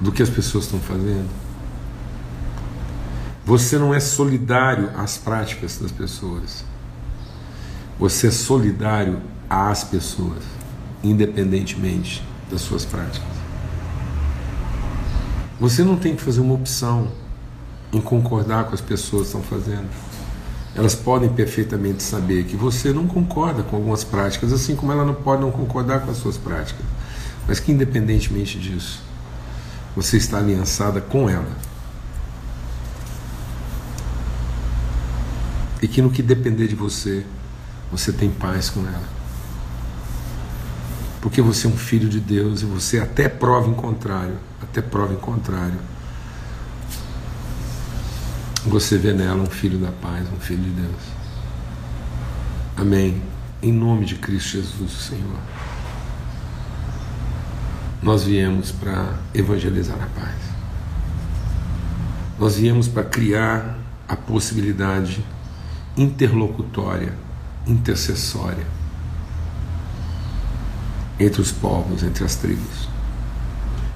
do 0.00 0.12
que 0.12 0.22
as 0.22 0.30
pessoas 0.30 0.64
estão 0.64 0.78
fazendo. 0.78 1.28
Você 3.44 3.78
não 3.78 3.92
é 3.92 3.98
solidário 3.98 4.90
às 4.96 5.18
práticas 5.18 5.78
das 5.78 5.90
pessoas. 5.90 6.64
Você 7.98 8.28
é 8.28 8.30
solidário 8.30 9.20
às 9.50 9.82
pessoas, 9.82 10.44
independentemente 11.02 12.22
das 12.48 12.60
suas 12.60 12.84
práticas. 12.84 13.26
Você 15.58 15.82
não 15.82 15.96
tem 15.96 16.14
que 16.14 16.22
fazer 16.22 16.40
uma 16.40 16.54
opção 16.54 17.10
em 17.92 18.00
concordar 18.00 18.64
com 18.64 18.74
as 18.74 18.80
pessoas 18.80 19.26
estão 19.26 19.42
fazendo. 19.42 19.88
Elas 20.74 20.94
podem 20.94 21.28
perfeitamente 21.28 22.02
saber 22.02 22.44
que 22.44 22.56
você 22.56 22.92
não 22.92 23.06
concorda 23.06 23.62
com 23.62 23.76
algumas 23.76 24.04
práticas, 24.04 24.52
assim 24.52 24.76
como 24.76 24.92
ela 24.92 25.04
não 25.04 25.14
pode 25.14 25.42
não 25.42 25.50
concordar 25.50 26.00
com 26.00 26.10
as 26.10 26.18
suas 26.18 26.36
práticas, 26.36 26.84
mas 27.46 27.58
que 27.58 27.72
independentemente 27.72 28.58
disso, 28.58 29.02
você 29.96 30.18
está 30.18 30.38
aliançada 30.38 31.00
com 31.00 31.28
ela. 31.28 31.68
E 35.80 35.88
que 35.88 36.02
no 36.02 36.10
que 36.10 36.22
depender 36.22 36.68
de 36.68 36.74
você, 36.74 37.24
você 37.90 38.12
tem 38.12 38.30
paz 38.30 38.68
com 38.68 38.80
ela. 38.80 39.18
Porque 41.20 41.40
você 41.40 41.66
é 41.66 41.70
um 41.70 41.76
filho 41.76 42.08
de 42.08 42.20
Deus 42.20 42.62
e 42.62 42.64
você 42.64 43.00
até 43.00 43.28
prova 43.28 43.68
em 43.68 43.74
contrário, 43.74 44.36
até 44.62 44.80
prova 44.80 45.12
em 45.12 45.18
contrário 45.18 45.78
você 48.68 48.98
vê 48.98 49.12
nela 49.12 49.42
um 49.42 49.46
filho 49.46 49.78
da 49.78 49.90
paz, 49.90 50.26
um 50.32 50.40
filho 50.40 50.62
de 50.62 50.70
Deus. 50.70 51.02
Amém. 52.76 53.22
Em 53.62 53.72
nome 53.72 54.04
de 54.04 54.14
Cristo 54.16 54.50
Jesus, 54.58 54.92
Senhor. 54.92 55.38
Nós 58.02 58.22
viemos 58.24 58.70
para 58.70 59.18
evangelizar 59.34 59.96
a 60.00 60.20
paz. 60.20 60.36
Nós 62.38 62.56
viemos 62.56 62.86
para 62.86 63.02
criar 63.02 63.76
a 64.06 64.14
possibilidade 64.14 65.24
interlocutória, 65.96 67.12
intercessória 67.66 68.78
entre 71.18 71.40
os 71.40 71.50
povos, 71.50 72.02
entre 72.02 72.24
as 72.24 72.36
tribos. 72.36 72.88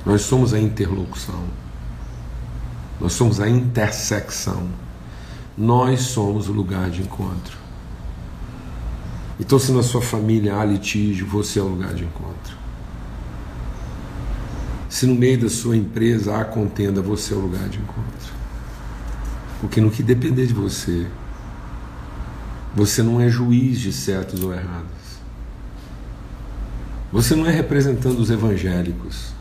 Nós 0.04 0.22
somos 0.22 0.52
a 0.52 0.58
interlocução. 0.58 1.44
Nós 3.00 3.12
somos 3.12 3.40
a 3.40 3.48
intersecção. 3.48 4.68
Nós 5.56 6.00
somos 6.00 6.48
o 6.48 6.52
lugar 6.52 6.90
de 6.90 7.02
encontro. 7.02 7.58
Então, 9.38 9.58
se 9.58 9.72
na 9.72 9.82
sua 9.82 10.00
família 10.00 10.56
há 10.56 10.64
litígio, 10.64 11.26
você 11.26 11.58
é 11.58 11.62
o 11.62 11.68
lugar 11.68 11.94
de 11.94 12.04
encontro. 12.04 12.56
Se 14.88 15.06
no 15.06 15.14
meio 15.14 15.40
da 15.40 15.48
sua 15.48 15.76
empresa 15.76 16.36
há 16.36 16.44
contenda, 16.44 17.00
você 17.00 17.34
é 17.34 17.36
o 17.36 17.40
lugar 17.40 17.68
de 17.68 17.78
encontro. 17.78 18.32
Porque 19.60 19.80
no 19.80 19.90
que 19.90 20.02
depender 20.02 20.46
de 20.46 20.52
você, 20.52 21.06
você 22.74 23.02
não 23.02 23.20
é 23.20 23.28
juiz 23.28 23.80
de 23.80 23.92
certos 23.92 24.42
ou 24.42 24.52
errados. 24.52 25.02
Você 27.12 27.34
não 27.34 27.46
é 27.46 27.50
representando 27.50 28.18
os 28.18 28.30
evangélicos. 28.30 29.32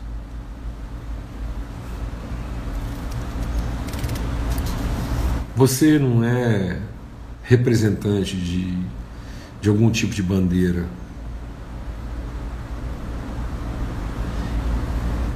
Você 5.54 5.98
não 5.98 6.24
é 6.24 6.80
representante 7.42 8.36
de, 8.36 8.74
de 9.60 9.68
algum 9.68 9.90
tipo 9.90 10.14
de 10.14 10.22
bandeira. 10.22 10.86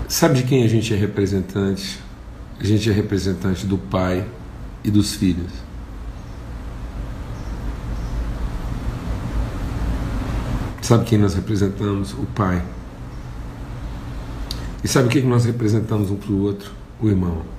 Sabe 0.08 0.36
de 0.36 0.44
quem 0.44 0.64
a 0.64 0.68
gente 0.68 0.94
é 0.94 0.96
representante? 0.96 2.00
A 2.58 2.64
gente 2.64 2.88
é 2.88 2.92
representante 2.92 3.66
do 3.66 3.76
Pai 3.76 4.26
e 4.82 4.90
dos 4.90 5.14
filhos. 5.14 5.52
Sabe 10.80 11.04
quem 11.04 11.18
nós 11.18 11.34
representamos? 11.34 12.12
O 12.12 12.24
Pai. 12.34 12.64
E 14.82 14.88
sabe 14.88 15.08
o 15.08 15.10
que 15.10 15.20
nós 15.20 15.44
representamos 15.44 16.10
um 16.10 16.16
para 16.16 16.32
o 16.32 16.40
outro? 16.40 16.70
O 17.00 17.08
irmão. 17.08 17.55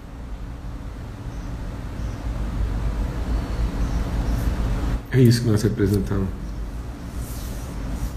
É 5.17 5.19
isso 5.19 5.41
que 5.41 5.49
nós 5.49 5.63
representamos. 5.63 6.29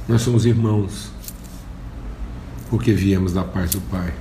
Nós 0.07 0.21
somos 0.21 0.45
irmãos, 0.45 1.11
porque 2.69 2.93
viemos 2.93 3.33
da 3.33 3.43
parte 3.43 3.79
do 3.79 3.81
Pai. 3.89 4.13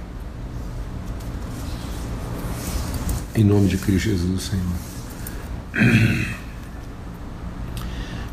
Em 3.35 3.43
nome 3.43 3.67
de 3.67 3.77
Cristo 3.77 4.07
Jesus, 4.07 4.43
Senhor. 4.43 6.25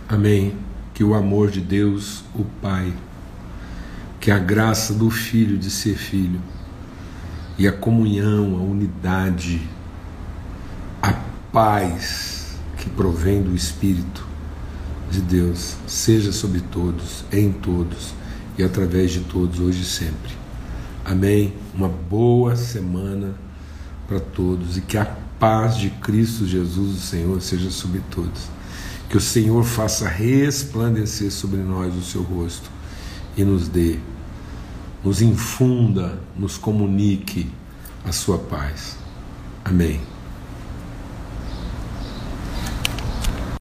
Amém. 0.09 0.55
Que 0.95 1.03
o 1.03 1.13
amor 1.13 1.51
de 1.51 1.61
Deus, 1.61 2.23
o 2.33 2.45
Pai, 2.63 2.95
que 4.21 4.31
a 4.31 4.39
graça 4.39 4.95
do 4.95 5.11
Filho 5.11 5.59
de 5.59 5.73
ser 5.73 5.97
filho, 5.97 6.41
e 7.59 7.67
a 7.67 7.73
comunhão, 7.73 8.57
a 8.59 8.63
unidade, 8.63 9.69
a 11.03 11.13
paz 11.53 12.57
que 12.77 12.89
provém 12.89 13.43
do 13.43 13.53
Espírito 13.53 14.26
de 15.11 15.21
Deus, 15.21 15.77
seja 15.87 16.33
sobre 16.33 16.61
todos, 16.61 17.25
em 17.33 17.53
todos 17.53 18.15
e 18.59 18.63
através 18.63 19.13
de 19.13 19.21
todos, 19.21 19.61
hoje 19.61 19.83
e 19.83 19.85
sempre. 19.85 20.33
Amém. 21.05 21.55
Uma 21.75 21.89
boa 21.89 22.57
semana 22.57 23.35
para 24.09 24.21
todos 24.21 24.77
e 24.77 24.81
que 24.81 24.97
a 24.97 25.05
paz 25.39 25.77
de 25.77 25.91
Cristo 25.91 26.47
Jesus, 26.47 26.97
o 26.97 27.01
Senhor, 27.01 27.41
seja 27.41 27.71
sobre 27.71 28.01
todos. 28.11 28.43
Que 29.09 29.17
o 29.17 29.21
Senhor 29.21 29.63
faça 29.63 30.09
resplandecer 30.09 31.31
sobre 31.31 31.61
nós 31.61 31.95
o 31.95 32.03
seu 32.03 32.23
rosto 32.23 32.69
e 33.37 33.45
nos 33.45 33.69
dê, 33.69 33.99
nos 35.05 35.23
infunda, 35.23 36.19
nos 36.37 36.57
comunique 36.57 37.51
a 38.05 38.11
sua 38.11 38.39
paz. 38.39 38.97
Amém. 39.65 40.16